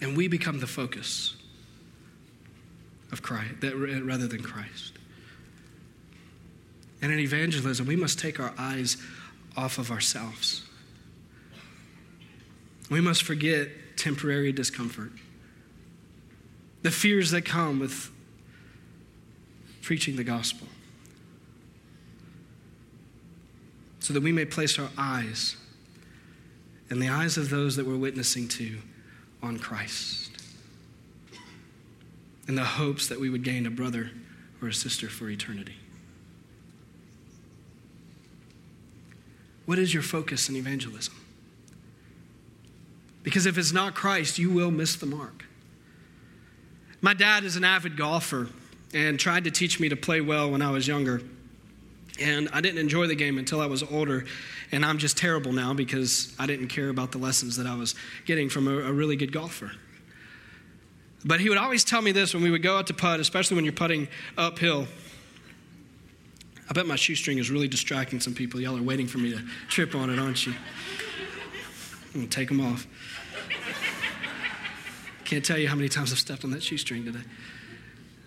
[0.00, 1.37] And we become the focus
[3.11, 4.98] of Christ rather than Christ.
[7.02, 8.96] And in evangelism, we must take our eyes
[9.56, 10.62] off of ourselves.
[12.90, 15.12] We must forget temporary discomfort
[16.82, 18.10] the fears that come with
[19.82, 20.66] preaching the gospel.
[24.00, 25.56] So that we may place our eyes
[26.90, 28.78] and the eyes of those that we're witnessing to
[29.42, 30.30] on Christ.
[32.48, 34.10] In the hopes that we would gain a brother
[34.60, 35.77] or a sister for eternity.
[39.67, 41.15] What is your focus in evangelism?
[43.23, 45.44] Because if it's not Christ, you will miss the mark.
[47.00, 48.48] My dad is an avid golfer
[48.94, 51.23] and tried to teach me to play well when I was younger.
[52.21, 54.25] And I didn't enjoy the game until I was older.
[54.71, 57.94] And I'm just terrible now because I didn't care about the lessons that I was
[58.27, 59.73] getting from a, a really good golfer.
[61.25, 63.54] But he would always tell me this when we would go out to putt, especially
[63.54, 64.87] when you're putting uphill.
[66.69, 68.60] I bet my shoestring is really distracting some people.
[68.60, 70.54] Y'all are waiting for me to trip on it, aren't you?
[72.15, 72.87] I'm going to take them off.
[75.25, 77.23] Can't tell you how many times I've stepped on that shoestring today.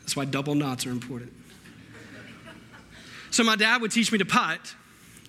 [0.01, 1.31] That's why double knots are important.
[3.31, 4.75] So my dad would teach me to putt,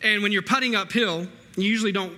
[0.02, 1.26] and when you're putting uphill,
[1.56, 2.14] you usually don't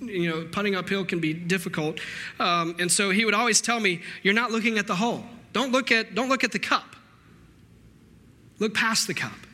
[0.00, 1.98] you know, putting uphill can be difficult.
[2.38, 5.24] Um, and so he would always tell me, You're not looking at the hole.
[5.52, 6.96] Don't look at, don't look at the cup.
[8.58, 9.45] Look past the cup.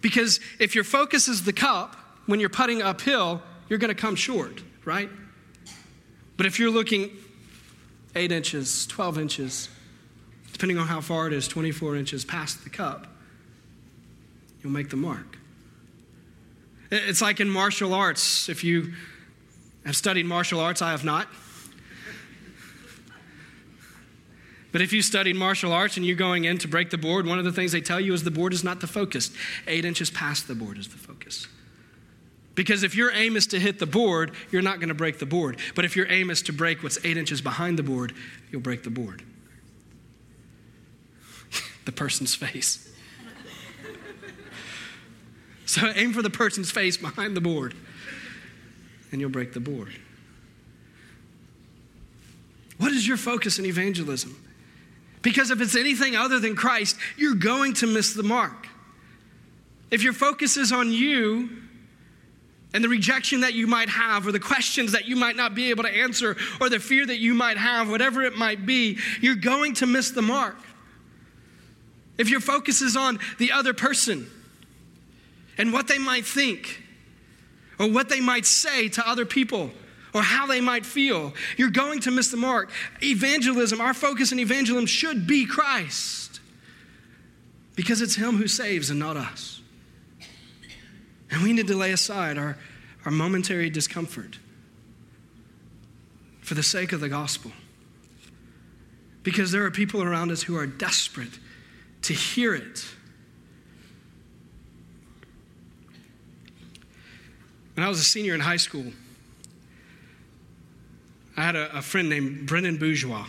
[0.00, 1.96] Because if your focus is the cup,
[2.26, 5.10] when you're putting uphill, you're going to come short, right?
[6.36, 7.10] But if you're looking
[8.14, 9.68] eight inches, 12 inches,
[10.52, 13.06] depending on how far it is, 24 inches past the cup,
[14.62, 15.38] you'll make the mark.
[16.90, 18.48] It's like in martial arts.
[18.48, 18.92] If you
[19.84, 21.28] have studied martial arts, I have not.
[24.72, 27.38] But if you studied martial arts and you're going in to break the board, one
[27.38, 29.30] of the things they tell you is the board is not the focus.
[29.66, 31.48] Eight inches past the board is the focus.
[32.54, 35.26] Because if your aim is to hit the board, you're not going to break the
[35.26, 35.58] board.
[35.74, 38.12] But if your aim is to break what's eight inches behind the board,
[38.50, 39.22] you'll break the board.
[41.84, 42.92] the person's face.
[45.64, 47.74] so aim for the person's face behind the board,
[49.10, 49.94] and you'll break the board.
[52.78, 54.36] What is your focus in evangelism?
[55.22, 58.68] Because if it's anything other than Christ, you're going to miss the mark.
[59.90, 61.50] If your focus is on you
[62.72, 65.70] and the rejection that you might have, or the questions that you might not be
[65.70, 69.34] able to answer, or the fear that you might have, whatever it might be, you're
[69.34, 70.56] going to miss the mark.
[72.16, 74.30] If your focus is on the other person
[75.58, 76.82] and what they might think,
[77.78, 79.70] or what they might say to other people,
[80.12, 82.70] or how they might feel, you're going to miss the mark.
[83.02, 86.40] Evangelism, our focus in evangelism should be Christ
[87.76, 89.60] because it's Him who saves and not us.
[91.30, 92.58] And we need to lay aside our,
[93.04, 94.38] our momentary discomfort
[96.40, 97.52] for the sake of the gospel.
[99.22, 101.38] Because there are people around us who are desperate
[102.02, 102.84] to hear it.
[107.74, 108.92] When I was a senior in high school,
[111.40, 113.24] I had a, a friend named Brennan Bourgeois.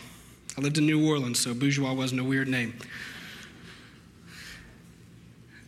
[0.57, 2.73] I lived in New Orleans, so Bourgeois wasn't a weird name.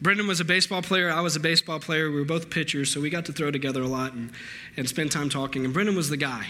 [0.01, 1.09] Brendan was a baseball player.
[1.09, 2.11] I was a baseball player.
[2.11, 4.29] We were both pitchers, so we got to throw together a lot and,
[4.75, 5.63] and spend time talking.
[5.63, 6.47] And Brendan was the guy.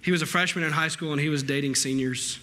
[0.00, 2.38] He was a freshman in high school and he was dating seniors.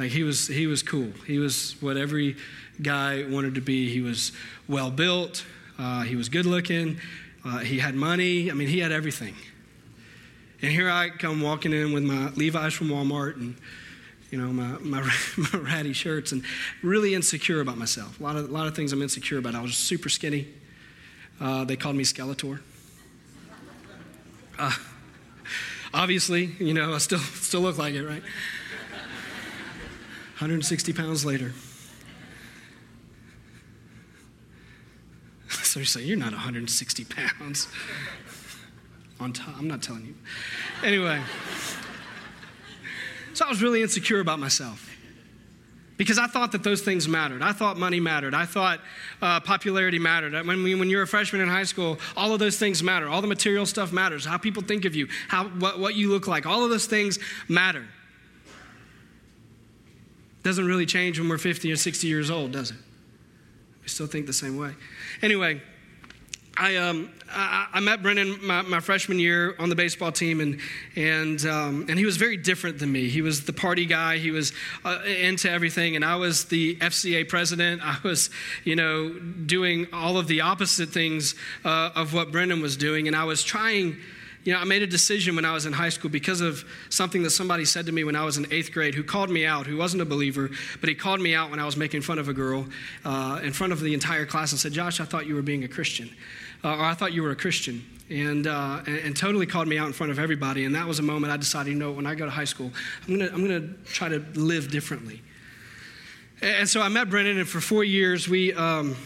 [0.00, 1.12] Like he was, he was cool.
[1.28, 2.38] He was what every
[2.82, 3.88] guy wanted to be.
[3.88, 4.32] He was
[4.66, 5.46] well built.
[5.78, 6.98] Uh, he was good looking.
[7.44, 8.50] Uh, he had money.
[8.50, 9.36] I mean, he had everything.
[10.62, 13.56] And here I come walking in with my Levi's from Walmart and,
[14.30, 15.00] you know, my, my,
[15.36, 16.44] my ratty shirts and
[16.82, 18.20] really insecure about myself.
[18.20, 19.56] A lot of, a lot of things I'm insecure about.
[19.56, 20.46] I was super skinny.
[21.40, 22.60] Uh, they called me Skeletor.
[24.56, 24.70] Uh,
[25.92, 28.22] obviously, you know, I still, still look like it, right?
[30.38, 31.52] 160 pounds later.
[35.72, 37.66] So you say, You're not 160 pounds
[39.22, 39.58] on top.
[39.58, 40.14] I'm not telling you.
[40.84, 41.22] Anyway,
[43.34, 44.88] so I was really insecure about myself
[45.96, 47.42] because I thought that those things mattered.
[47.42, 48.34] I thought money mattered.
[48.34, 48.80] I thought
[49.20, 50.32] uh, popularity mattered.
[50.46, 53.08] When, when you're a freshman in high school, all of those things matter.
[53.08, 54.24] All the material stuff matters.
[54.24, 57.18] How people think of you, how, what, what you look like, all of those things
[57.48, 57.86] matter.
[60.42, 62.76] Doesn't really change when we're 50 or 60 years old, does it?
[63.82, 64.74] We still think the same way.
[65.22, 65.62] Anyway,
[66.56, 70.60] I, um, I, I, met Brennan my, my, freshman year on the baseball team, and,
[70.96, 73.08] and, um, and he was very different than me.
[73.08, 74.52] He was the party guy, he was
[74.84, 77.80] uh, into everything, and I was the FCA president.
[77.84, 78.28] I was,
[78.64, 81.34] you know, doing all of the opposite things
[81.64, 83.96] uh, of what Brennan was doing, and I was trying.
[84.44, 87.22] You know, I made a decision when I was in high school because of something
[87.22, 89.68] that somebody said to me when I was in eighth grade, who called me out,
[89.68, 90.50] who wasn't a believer,
[90.80, 92.66] but he called me out when I was making fun of a girl
[93.04, 95.62] uh, in front of the entire class and said, Josh, I thought you were being
[95.62, 96.10] a Christian
[96.64, 97.84] uh, or I thought you were a Christian.
[98.10, 100.66] And, uh, and, and, totally called me out in front of everybody.
[100.66, 102.70] And that was a moment I decided, you know, when I go to high school,
[103.08, 105.22] I'm going to I'm gonna try to live differently.
[106.42, 108.96] And so I met Brennan, and for four years we um,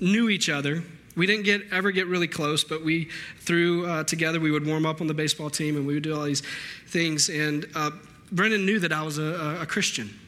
[0.00, 0.82] knew each other.
[1.14, 4.40] We didn't get, ever get really close, but we threw uh, together.
[4.40, 6.42] We would warm up on the baseball team, and we would do all these
[6.86, 7.28] things.
[7.28, 7.90] And uh,
[8.32, 10.18] Brennan knew that I was a, a Christian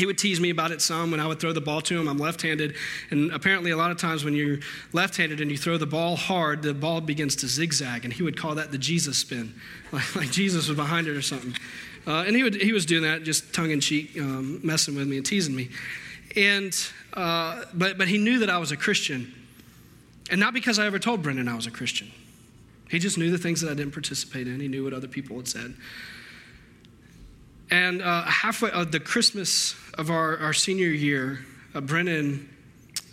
[0.00, 2.08] he would tease me about it some when I would throw the ball to him.
[2.08, 2.74] I'm left handed,
[3.10, 4.58] and apparently, a lot of times when you're
[4.94, 8.22] left handed and you throw the ball hard, the ball begins to zigzag, and he
[8.22, 9.54] would call that the Jesus spin,
[9.92, 11.54] like, like Jesus was behind it or something.
[12.06, 15.06] Uh, and he, would, he was doing that just tongue in cheek, um, messing with
[15.06, 15.68] me and teasing me.
[16.34, 16.74] And,
[17.12, 19.34] uh, but, but he knew that I was a Christian,
[20.30, 22.10] and not because I ever told Brendan I was a Christian.
[22.88, 25.36] He just knew the things that I didn't participate in, he knew what other people
[25.36, 25.74] had said.
[27.70, 31.40] And uh, halfway, uh, the Christmas of our, our senior year,
[31.74, 32.48] uh, Brennan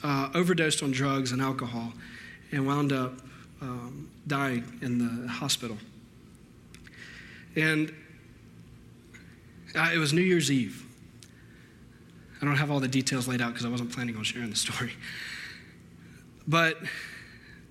[0.04, 1.94] uh, overdosed on drugs and alcohol
[2.52, 3.14] and wound up
[3.62, 5.78] um, dying in the hospital.
[7.56, 7.94] And
[9.76, 10.84] uh, it was New Year's Eve.
[12.42, 14.56] I don't have all the details laid out because I wasn't planning on sharing the
[14.56, 14.94] story.
[16.48, 16.78] But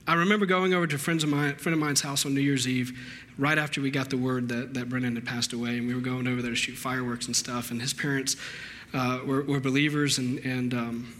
[0.06, 2.40] I remember going over to a friend of, mine, friend of mine's house on New
[2.40, 2.96] Year's Eve
[3.38, 6.00] right after we got the word that, that Brennan had passed away, and we were
[6.00, 7.70] going over there to shoot fireworks and stuff.
[7.70, 8.36] And his parents
[8.94, 11.14] uh, were, were, believers and, and um,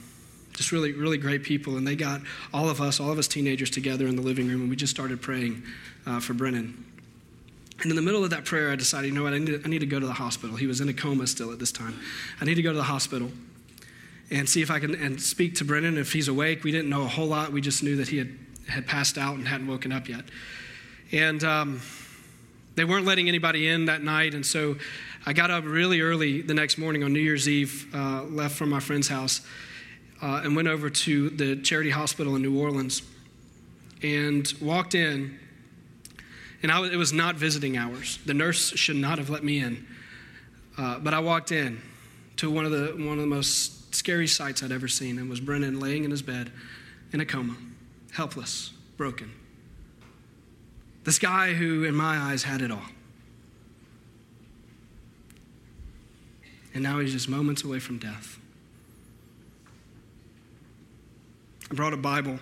[0.54, 1.76] just really, really great people.
[1.76, 2.22] And they got
[2.54, 4.94] all of us, all of us teenagers together in the living room, and we just
[4.94, 5.62] started praying
[6.06, 6.84] uh, for Brennan.
[7.82, 9.62] And in the middle of that prayer, I decided, you know what, I need, to,
[9.64, 10.56] I need to go to the hospital.
[10.56, 12.00] He was in a coma still at this time.
[12.40, 13.30] I need to go to the hospital
[14.30, 16.64] and see if I can and speak to Brennan if he's awake.
[16.64, 17.52] We didn't know a whole lot.
[17.52, 18.30] We just knew that he had,
[18.66, 20.24] had passed out and hadn't woken up yet.
[21.12, 21.80] And um,
[22.76, 24.34] they weren't letting anybody in that night.
[24.34, 24.76] And so
[25.26, 28.70] I got up really early the next morning on New Year's Eve, uh, left from
[28.70, 29.40] my friend's house,
[30.22, 33.02] uh, and went over to the Charity Hospital in New Orleans
[34.02, 35.38] and walked in
[36.62, 38.18] and I, it was not visiting hours.
[38.26, 39.86] The nurse should not have let me in.
[40.76, 41.80] Uh, but I walked in
[42.36, 45.40] to one of, the, one of the most scary sights I'd ever seen, and was
[45.40, 46.50] Brennan laying in his bed
[47.12, 47.56] in a coma,
[48.12, 49.30] helpless, broken.
[51.06, 52.82] This guy who, in my eyes, had it all.
[56.74, 58.38] And now he's just moments away from death.
[61.70, 62.38] I brought a Bible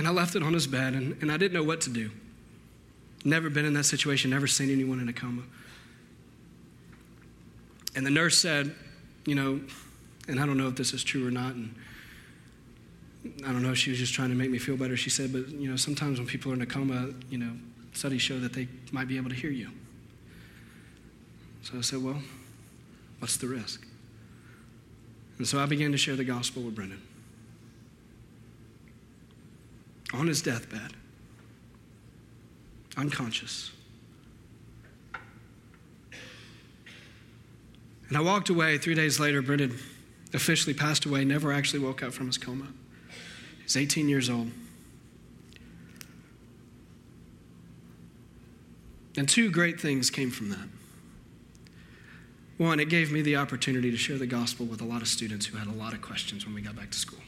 [0.00, 2.10] And I left it on his bed, and, and I didn't know what to do.
[3.22, 5.42] Never been in that situation, never seen anyone in a coma.
[7.94, 8.74] And the nurse said,
[9.26, 9.60] you know,
[10.30, 11.74] and I don't know if this is true or not, and
[13.46, 14.96] I don't know if she was just trying to make me feel better.
[14.96, 17.52] She said, but, you know, sometimes when people are in a coma, you know,
[17.92, 19.70] studies show that they might be able to hear you.
[21.62, 22.22] So I said, well,
[23.18, 23.86] what's the risk?
[25.38, 27.02] And so I began to share the gospel with Brendan
[30.14, 30.92] on his deathbed,
[32.96, 33.72] unconscious.
[38.08, 38.76] And I walked away.
[38.78, 39.78] Three days later, Brendan
[40.32, 42.68] officially passed away, never actually woke up from his coma.
[43.62, 44.50] He's 18 years old.
[49.16, 50.68] And two great things came from that.
[52.58, 55.46] One, it gave me the opportunity to share the gospel with a lot of students
[55.46, 57.20] who had a lot of questions when we got back to school.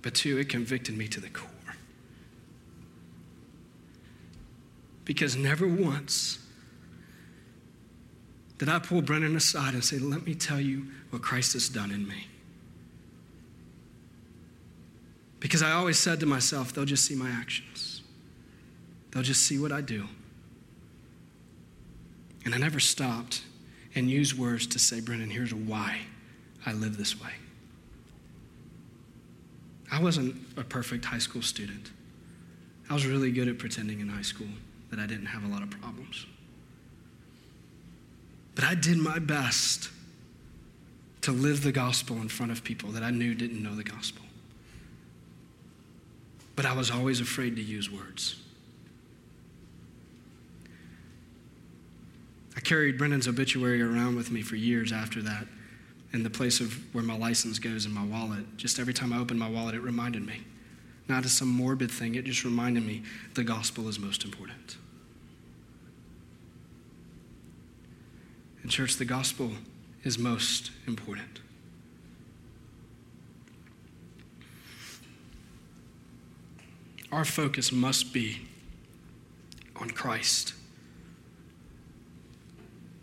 [0.00, 1.50] But two, it convicted me to the core.
[5.04, 6.38] Because never once
[8.58, 11.90] did I pull Brennan aside and say, Let me tell you what Christ has done
[11.90, 12.26] in me.
[15.40, 18.02] Because I always said to myself, They'll just see my actions,
[19.10, 20.06] they'll just see what I do.
[22.44, 23.42] And I never stopped
[23.96, 25.98] and used words to say, Brennan, here's why
[26.64, 27.32] I live this way.
[29.90, 31.90] I wasn't a perfect high school student.
[32.88, 34.46] I was really good at pretending in high school
[34.90, 36.26] that I didn't have a lot of problems.
[38.56, 39.90] But I did my best
[41.20, 44.24] to live the gospel in front of people that I knew didn't know the gospel.
[46.56, 48.36] But I was always afraid to use words.
[52.56, 55.46] I carried Brendan's obituary around with me for years after that
[56.14, 58.56] in the place of where my license goes in my wallet.
[58.56, 60.40] Just every time I opened my wallet, it reminded me.
[61.08, 63.02] Not as some morbid thing, it just reminded me
[63.34, 64.78] the gospel is most important.
[68.66, 69.52] In church, the gospel
[70.02, 71.38] is most important.
[77.12, 78.40] Our focus must be
[79.76, 80.52] on Christ.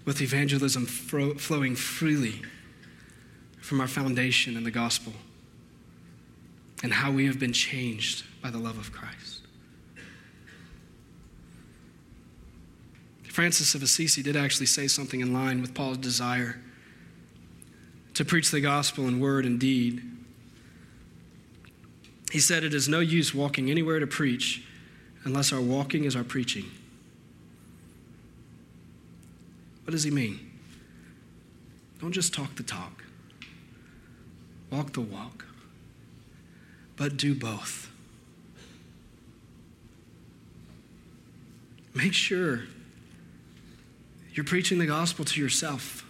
[0.04, 2.42] With evangelism flowing freely
[3.62, 5.14] from our foundation in the gospel
[6.84, 9.33] and how we have been changed by the love of Christ.
[13.34, 16.62] Francis of Assisi did actually say something in line with Paul's desire
[18.14, 20.04] to preach the gospel in word and deed.
[22.32, 24.64] He said, It is no use walking anywhere to preach
[25.24, 26.66] unless our walking is our preaching.
[29.84, 30.52] What does he mean?
[32.00, 33.04] Don't just talk the talk
[34.70, 35.46] walk the walk,
[36.98, 37.90] but do both.
[41.96, 42.66] Make sure
[44.34, 46.06] you're preaching the gospel to yourself.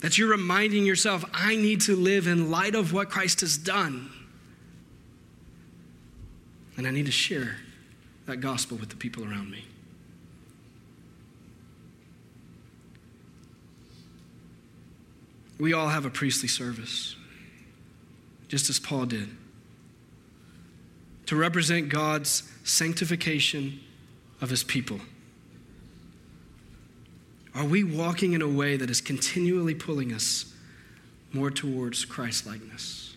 [0.00, 4.10] That you're reminding yourself, I need to live in light of what Christ has done.
[6.76, 7.56] And I need to share
[8.26, 9.64] that gospel with the people around me.
[15.58, 17.14] We all have a priestly service,
[18.48, 19.28] just as Paul did,
[21.26, 23.80] to represent God's sanctification
[24.40, 25.00] of his people.
[27.54, 30.52] Are we walking in a way that is continually pulling us
[31.32, 33.16] more towards Christ likeness?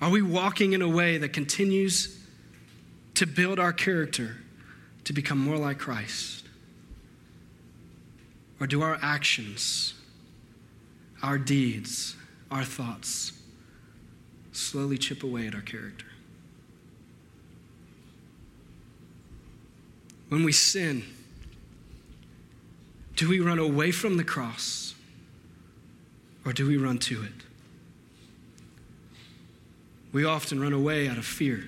[0.00, 2.16] Are we walking in a way that continues
[3.14, 4.36] to build our character
[5.04, 6.44] to become more like Christ?
[8.60, 9.94] Or do our actions,
[11.22, 12.14] our deeds,
[12.50, 13.32] our thoughts
[14.52, 16.06] slowly chip away at our character?
[20.28, 21.02] When we sin,
[23.18, 24.94] do we run away from the cross
[26.46, 27.32] or do we run to it?
[30.12, 31.64] We often run away out of fear.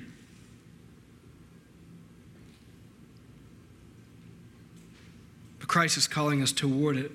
[5.59, 7.11] But Christ is calling us toward it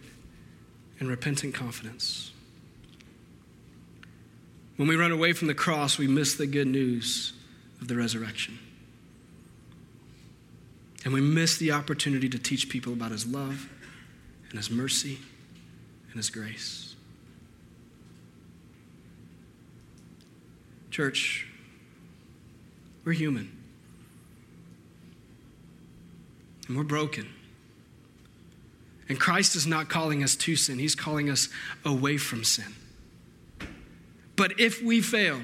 [1.00, 2.34] in repentant confidence.
[4.76, 7.32] When we run away from the cross, we miss the good news
[7.80, 8.60] of the resurrection.
[11.06, 13.70] And we miss the opportunity to teach people about his love
[14.50, 15.20] and his mercy
[16.08, 16.96] and his grace.
[20.92, 21.48] Church,
[23.04, 23.52] we're human.
[26.68, 27.28] And we're broken.
[29.08, 31.50] And Christ is not calling us to sin, He's calling us
[31.84, 32.74] away from sin.
[34.36, 35.42] But if we fail,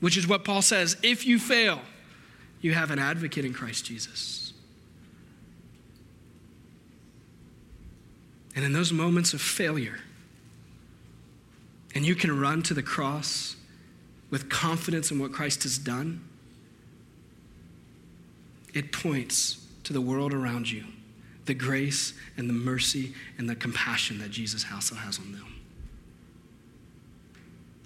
[0.00, 1.80] which is what Paul says, if you fail,
[2.60, 4.43] you have an advocate in Christ Jesus.
[8.54, 9.98] And in those moments of failure,
[11.94, 13.56] and you can run to the cross
[14.30, 16.24] with confidence in what Christ has done,
[18.72, 20.84] it points to the world around you
[21.46, 25.60] the grace and the mercy and the compassion that Jesus also has on them.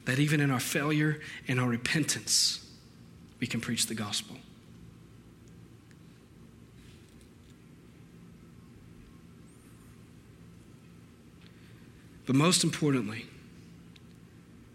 [0.05, 2.65] That even in our failure and our repentance,
[3.41, 4.37] we can preach the gospel.
[12.29, 13.25] But most importantly,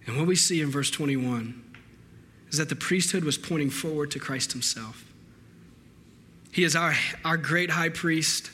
[0.07, 1.63] and what we see in verse 21
[2.49, 5.05] is that the priesthood was pointing forward to Christ himself.
[6.51, 8.49] He is our, our great high priest,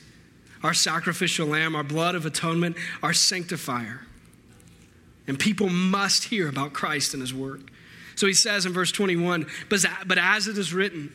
[0.63, 4.01] our sacrificial lamb, our blood of atonement, our sanctifier.
[5.27, 7.61] And people must hear about Christ and his work.
[8.15, 11.13] So he says in verse 21 but, but as it is written,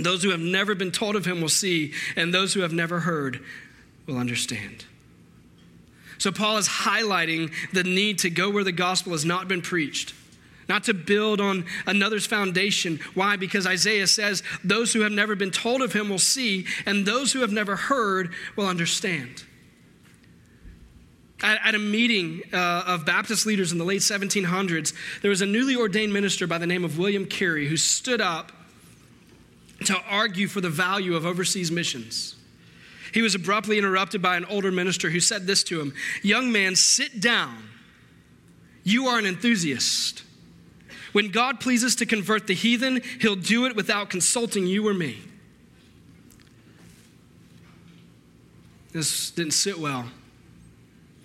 [0.00, 2.98] those who have never been told of him will see, and those who have never
[2.98, 3.40] heard
[4.08, 4.86] will understand.
[6.22, 10.14] So Paul is highlighting the need to go where the gospel has not been preached
[10.68, 13.00] not to build on another's foundation.
[13.14, 13.34] Why?
[13.34, 17.32] Because Isaiah says, Those who have never been told of him will see, and those
[17.32, 19.42] who have never heard will understand.
[21.42, 25.46] At, at a meeting uh, of Baptist leaders in the late 1700s, there was a
[25.46, 28.52] newly ordained minister by the name of William Carey who stood up
[29.84, 32.36] to argue for the value of overseas missions.
[33.12, 36.76] He was abruptly interrupted by an older minister who said this to him Young man,
[36.76, 37.68] sit down.
[38.84, 40.24] You are an enthusiast.
[41.12, 45.18] When God pleases to convert the heathen, he'll do it without consulting you or me.
[48.92, 50.06] This didn't sit well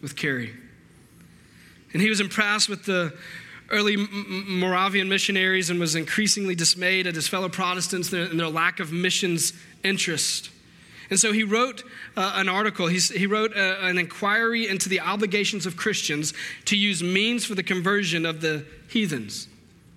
[0.01, 0.53] with Carey.
[1.93, 3.13] And he was impressed with the
[3.69, 8.91] early Moravian missionaries and was increasingly dismayed at his fellow Protestants and their lack of
[8.91, 10.49] missions interest.
[11.09, 11.83] And so he wrote
[12.15, 12.87] uh, an article.
[12.87, 16.33] He's, he wrote a, uh, an inquiry into the obligations of Christians
[16.65, 19.47] to use means for the conversion of the heathens.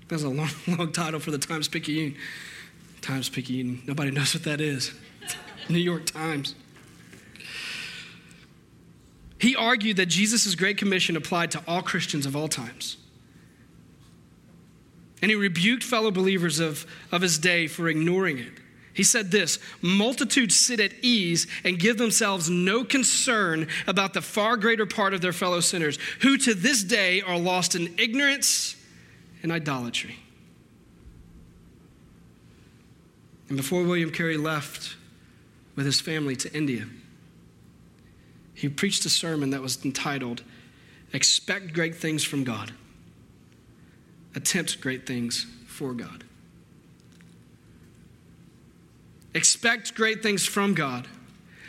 [0.08, 2.16] That's a long, long title for the Times Picayune.
[3.00, 3.82] Times Picayune.
[3.86, 4.92] Nobody knows what that is.
[5.68, 6.54] New York Times.
[9.38, 12.98] He argued that Jesus' Great Commission applied to all Christians of all times.
[15.22, 18.52] And he rebuked fellow believers of, of his day for ignoring it.
[19.00, 24.58] He said this Multitudes sit at ease and give themselves no concern about the far
[24.58, 28.76] greater part of their fellow sinners, who to this day are lost in ignorance
[29.42, 30.16] and idolatry.
[33.48, 34.96] And before William Carey left
[35.76, 36.84] with his family to India,
[38.52, 40.42] he preached a sermon that was entitled,
[41.14, 42.74] Expect Great Things from God,
[44.34, 46.24] Attempt Great Things for God.
[49.34, 51.06] Expect great things from God.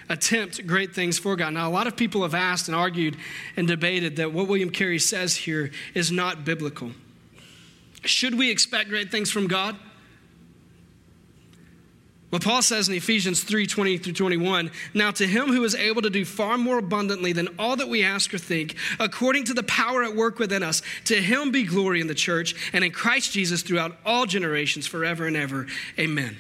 [0.10, 1.54] Attempt great things for God.
[1.54, 3.16] Now, a lot of people have asked and argued
[3.56, 6.92] and debated that what William Carey says here is not biblical.
[8.04, 9.78] Should we expect great things from God?
[12.32, 16.02] What Paul says in Ephesians 3 20 through 21 Now to him who is able
[16.02, 19.64] to do far more abundantly than all that we ask or think, according to the
[19.64, 23.34] power at work within us, to him be glory in the church and in Christ
[23.34, 25.68] Jesus throughout all generations, forever and ever.
[26.00, 26.38] Amen.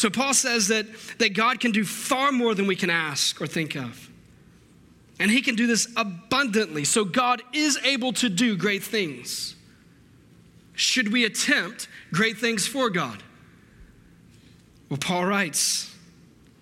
[0.00, 0.86] So Paul says that,
[1.18, 4.08] that God can do far more than we can ask or think of.
[5.18, 6.84] And he can do this abundantly.
[6.84, 9.56] So God is able to do great things.
[10.72, 13.22] Should we attempt great things for God?
[14.88, 15.94] Well, Paul writes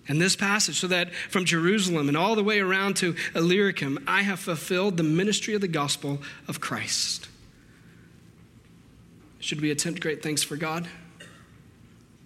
[0.07, 4.23] in this passage so that from Jerusalem and all the way around to Illyricum, I
[4.23, 6.19] have fulfilled the ministry of the gospel
[6.49, 7.29] of Christ.
[9.39, 10.89] Should we attempt great things for God?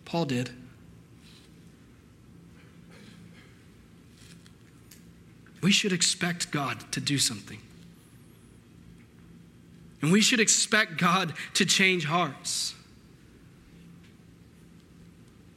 [0.05, 0.49] Paul did.
[5.63, 7.59] We should expect God to do something.
[10.01, 12.75] And we should expect God to change hearts.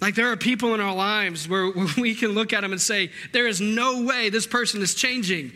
[0.01, 2.81] Like there are people in our lives where, where, we can look at them and
[2.81, 5.51] say, there is no way this person is changing.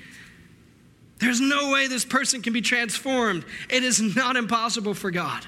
[1.18, 3.44] There's no way this person can be transformed.
[3.68, 5.46] It is not impossible for God.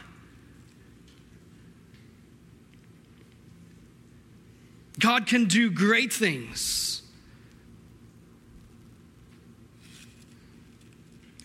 [5.00, 6.91] God can do great things.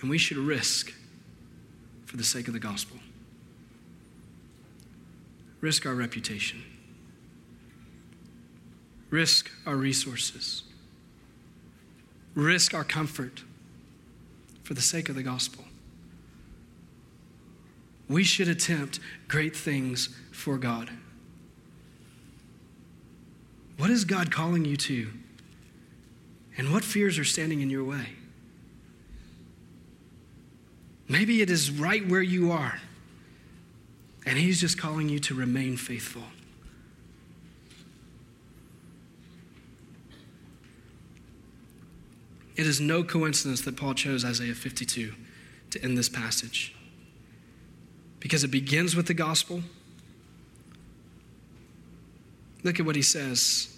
[0.02, 0.94] And we should risk
[2.06, 2.98] for the sake of the gospel.
[5.62, 6.64] Risk our reputation
[9.10, 10.64] risk our resources,
[12.36, 13.44] risk our comfort
[14.64, 15.64] for the sake of the gospel.
[18.10, 20.90] We should attempt great things for God.
[23.78, 25.12] What is God calling you to?
[26.58, 28.17] And what fears are standing in your way?
[31.08, 32.80] Maybe it is right where you are,
[34.26, 36.24] and He's just calling you to remain faithful.
[42.58, 45.14] It is no coincidence that Paul chose Isaiah 52
[45.70, 46.76] to end this passage
[48.20, 49.62] because it begins with the gospel.
[52.64, 53.78] Look at what he says.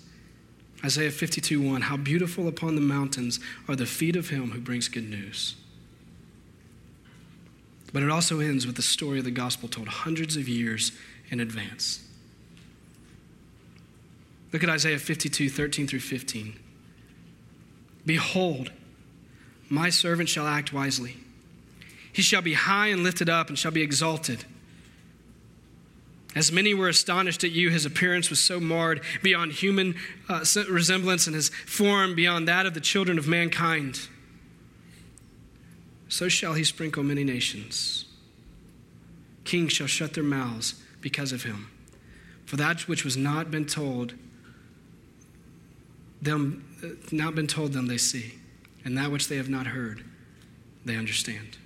[0.83, 4.87] Isaiah 52 1 How beautiful upon the mountains are the feet of him who brings
[4.87, 5.55] good news.
[7.91, 10.91] But it also ends with the story of the gospel told hundreds of years
[11.29, 12.05] in advance.
[14.51, 16.59] Look at Isaiah 52 13 through 15.
[18.05, 18.71] Behold,
[19.69, 21.17] my servant shall act wisely.
[22.11, 24.45] He shall be high and lifted up and shall be exalted.
[26.35, 29.95] As many were astonished at you, his appearance was so marred beyond human
[30.27, 34.07] uh, resemblance and his form beyond that of the children of mankind.
[36.09, 38.05] So shall he sprinkle many nations.
[39.45, 41.69] Kings shall shut their mouths because of him.
[42.45, 44.15] For that which was not been told
[46.21, 46.65] them
[47.11, 48.33] not been told them they see,
[48.83, 50.03] and that which they have not heard
[50.83, 51.57] they understand.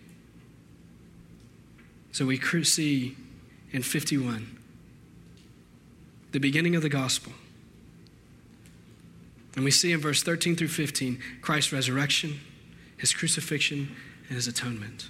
[2.11, 3.15] So we see
[3.71, 4.59] in 51
[6.31, 7.31] the beginning of the gospel.
[9.55, 12.39] And we see in verse 13 through 15 Christ's resurrection,
[12.97, 13.95] his crucifixion,
[14.33, 15.09] and his atonement.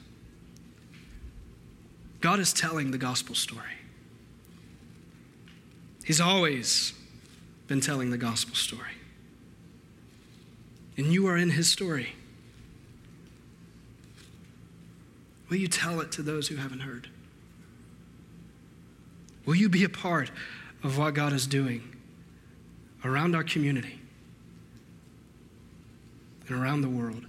[2.19, 3.77] God is telling the gospel story.
[6.03, 6.91] He's always
[7.67, 8.91] been telling the gospel story
[10.97, 12.15] and you are in his story.
[15.47, 17.07] Will you tell it to those who haven't heard?
[19.45, 20.31] Will you be a part
[20.83, 21.95] of what God is doing
[23.05, 24.01] around our community
[26.49, 27.23] and around the world?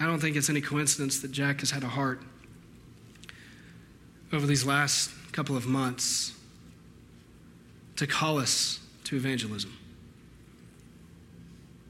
[0.00, 2.20] I don't think it's any coincidence that Jack has had a heart
[4.32, 6.32] over these last couple of months
[7.96, 9.76] to call us to evangelism,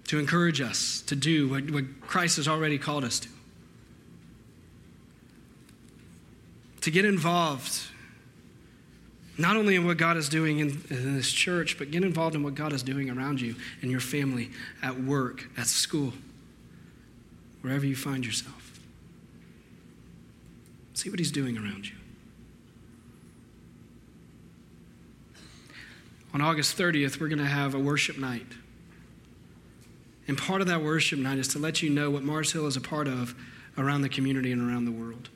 [0.09, 3.28] to encourage us to do what, what Christ has already called us to,
[6.82, 7.88] to get involved
[9.36, 12.42] not only in what God is doing in, in, this church, but get involved in
[12.42, 14.50] what God is doing around you, in your family,
[14.82, 16.12] at work, at school,
[17.65, 18.79] wherever you find yourself.
[20.93, 21.97] See what He's doing around you.
[26.35, 28.47] on August 30th, we're going to have a worship night.
[30.27, 32.77] And part of that worship night is to let you know what Mars Hill is
[32.77, 33.37] a part of
[33.79, 35.29] around the community and around the world.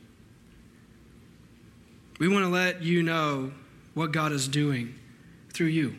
[2.18, 3.53] We want to let you know
[3.95, 4.97] what God is doing
[5.53, 5.95] through you.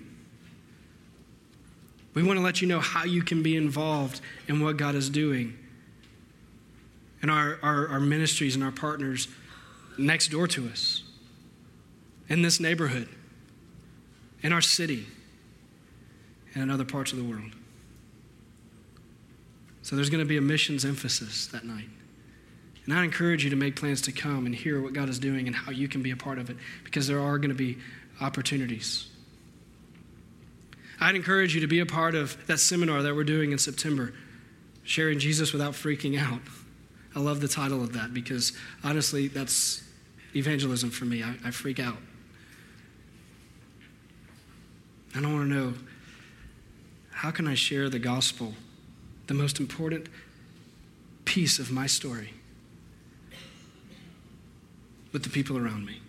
[2.13, 4.19] We want to let you know how you can be involved
[4.49, 5.57] in what God is doing.
[7.21, 9.27] And our, our, our ministries and our partners
[9.97, 11.03] next door to us,
[12.29, 13.09] in this neighborhood,
[14.41, 15.05] in our city,
[16.53, 17.51] and in other parts of the world.
[19.81, 21.89] So there's going to be a missions emphasis that night.
[22.85, 25.47] And I encourage you to make plans to come and hear what God is doing
[25.47, 27.77] and how you can be a part of it because there are going to be
[28.21, 29.07] opportunities.
[30.99, 34.13] I'd encourage you to be a part of that seminar that we're doing in September,
[34.83, 36.41] Sharing Jesus Without Freaking Out.
[37.15, 38.53] I love the title of that because
[38.83, 39.83] honestly, that's
[40.35, 41.23] evangelism for me.
[41.23, 41.97] I, I freak out.
[45.15, 45.73] I want to know
[47.11, 48.53] how can I share the gospel,
[49.27, 50.07] the most important
[51.25, 52.33] piece of my story,
[55.11, 56.01] with the people around me?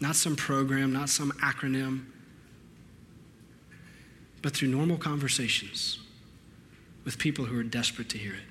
[0.00, 2.06] Not some program, not some acronym,
[4.40, 5.98] but through normal conversations
[7.04, 8.49] with people who are desperate to hear it.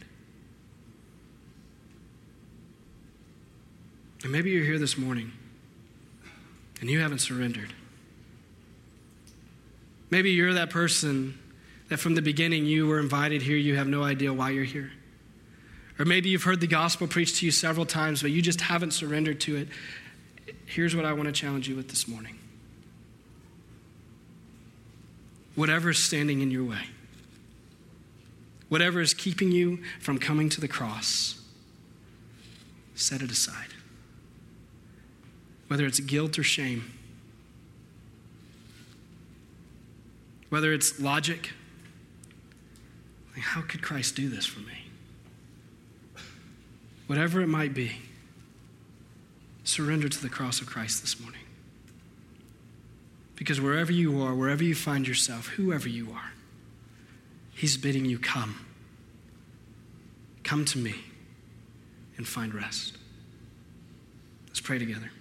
[4.23, 5.31] And maybe you're here this morning
[6.81, 7.73] and you haven't surrendered.
[10.09, 11.37] Maybe you're that person
[11.89, 14.91] that from the beginning you were invited here, you have no idea why you're here.
[15.97, 18.91] Or maybe you've heard the gospel preached to you several times, but you just haven't
[18.91, 19.67] surrendered to it.
[20.65, 22.35] Here's what I want to challenge you with this morning
[25.55, 26.83] whatever is standing in your way,
[28.69, 31.41] whatever is keeping you from coming to the cross,
[32.95, 33.73] set it aside.
[35.69, 36.91] Whether it's guilt or shame,
[40.49, 41.51] whether it's logic,
[43.39, 44.87] how could Christ do this for me?
[47.05, 47.97] Whatever it might be,
[49.63, 51.41] surrender to the cross of Christ this morning.
[53.35, 56.31] Because wherever you are, wherever you find yourself, whoever you are,
[57.53, 58.65] He's bidding you come.
[60.43, 60.95] Come to me
[62.17, 62.97] and find rest.
[64.47, 65.11] Let's pray together.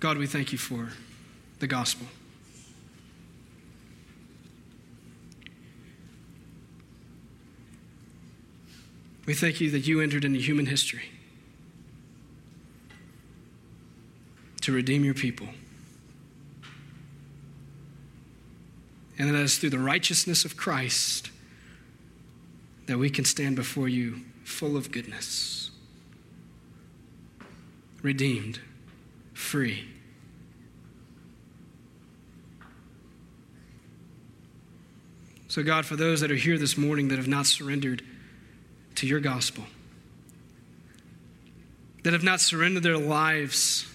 [0.00, 0.90] God, we thank you for
[1.58, 2.06] the gospel.
[9.26, 11.10] We thank you that you entered into human history
[14.62, 15.48] to redeem your people.
[19.18, 21.30] And that that is through the righteousness of Christ
[22.86, 25.70] that we can stand before you full of goodness,
[28.00, 28.60] redeemed,
[29.38, 29.86] free.
[35.46, 38.02] So, God, for those that are here this morning that have not surrendered,
[38.96, 39.64] to your gospel,
[42.02, 43.86] that have not surrendered their lives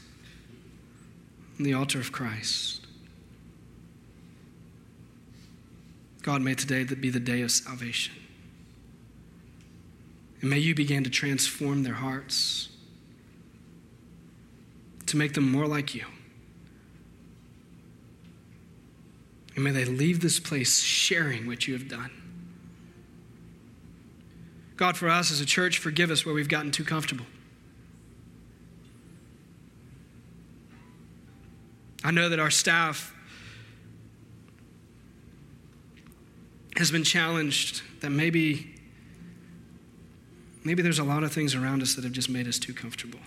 [1.59, 2.87] on the altar of Christ.
[6.21, 8.15] God, may today be the day of salvation.
[10.39, 12.69] And may you begin to transform their hearts
[15.13, 16.05] to make them more like you.
[19.53, 22.09] And may they leave this place sharing what you have done.
[24.75, 27.27] God, for us as a church, forgive us where we've gotten too comfortable.
[32.03, 33.13] I know that our staff
[36.75, 38.73] has been challenged that maybe
[40.63, 43.19] maybe there's a lot of things around us that have just made us too comfortable.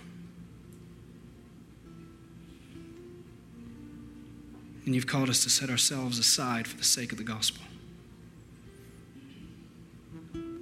[4.87, 7.61] And you've called us to set ourselves aside for the sake of the gospel.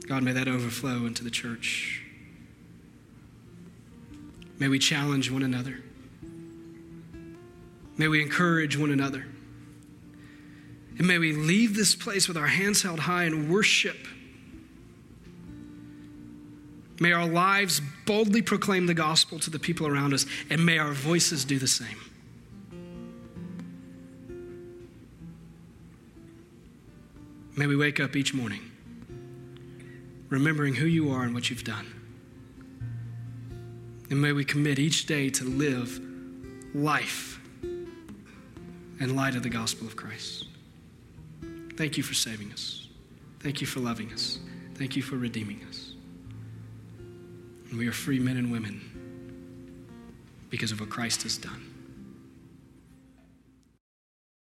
[0.08, 2.02] God, may that overflow into the church.
[4.58, 5.78] May we challenge one another.
[7.98, 9.28] May we encourage one another.
[10.98, 14.08] And may we leave this place with our hands held high and worship.
[17.00, 20.94] May our lives boldly proclaim the gospel to the people around us, and may our
[20.94, 22.00] voices do the same.
[27.58, 28.72] May we wake up each morning
[30.30, 31.86] remembering who you are and what you've done.
[34.10, 36.00] And may we commit each day to live
[36.74, 40.48] life in light of the gospel of Christ.
[41.78, 42.88] Thank you for saving us.
[43.40, 44.40] Thank you for loving us.
[44.76, 45.94] Thank you for redeeming us.
[47.70, 48.82] And we are free men and women
[50.50, 51.75] because of what Christ has done.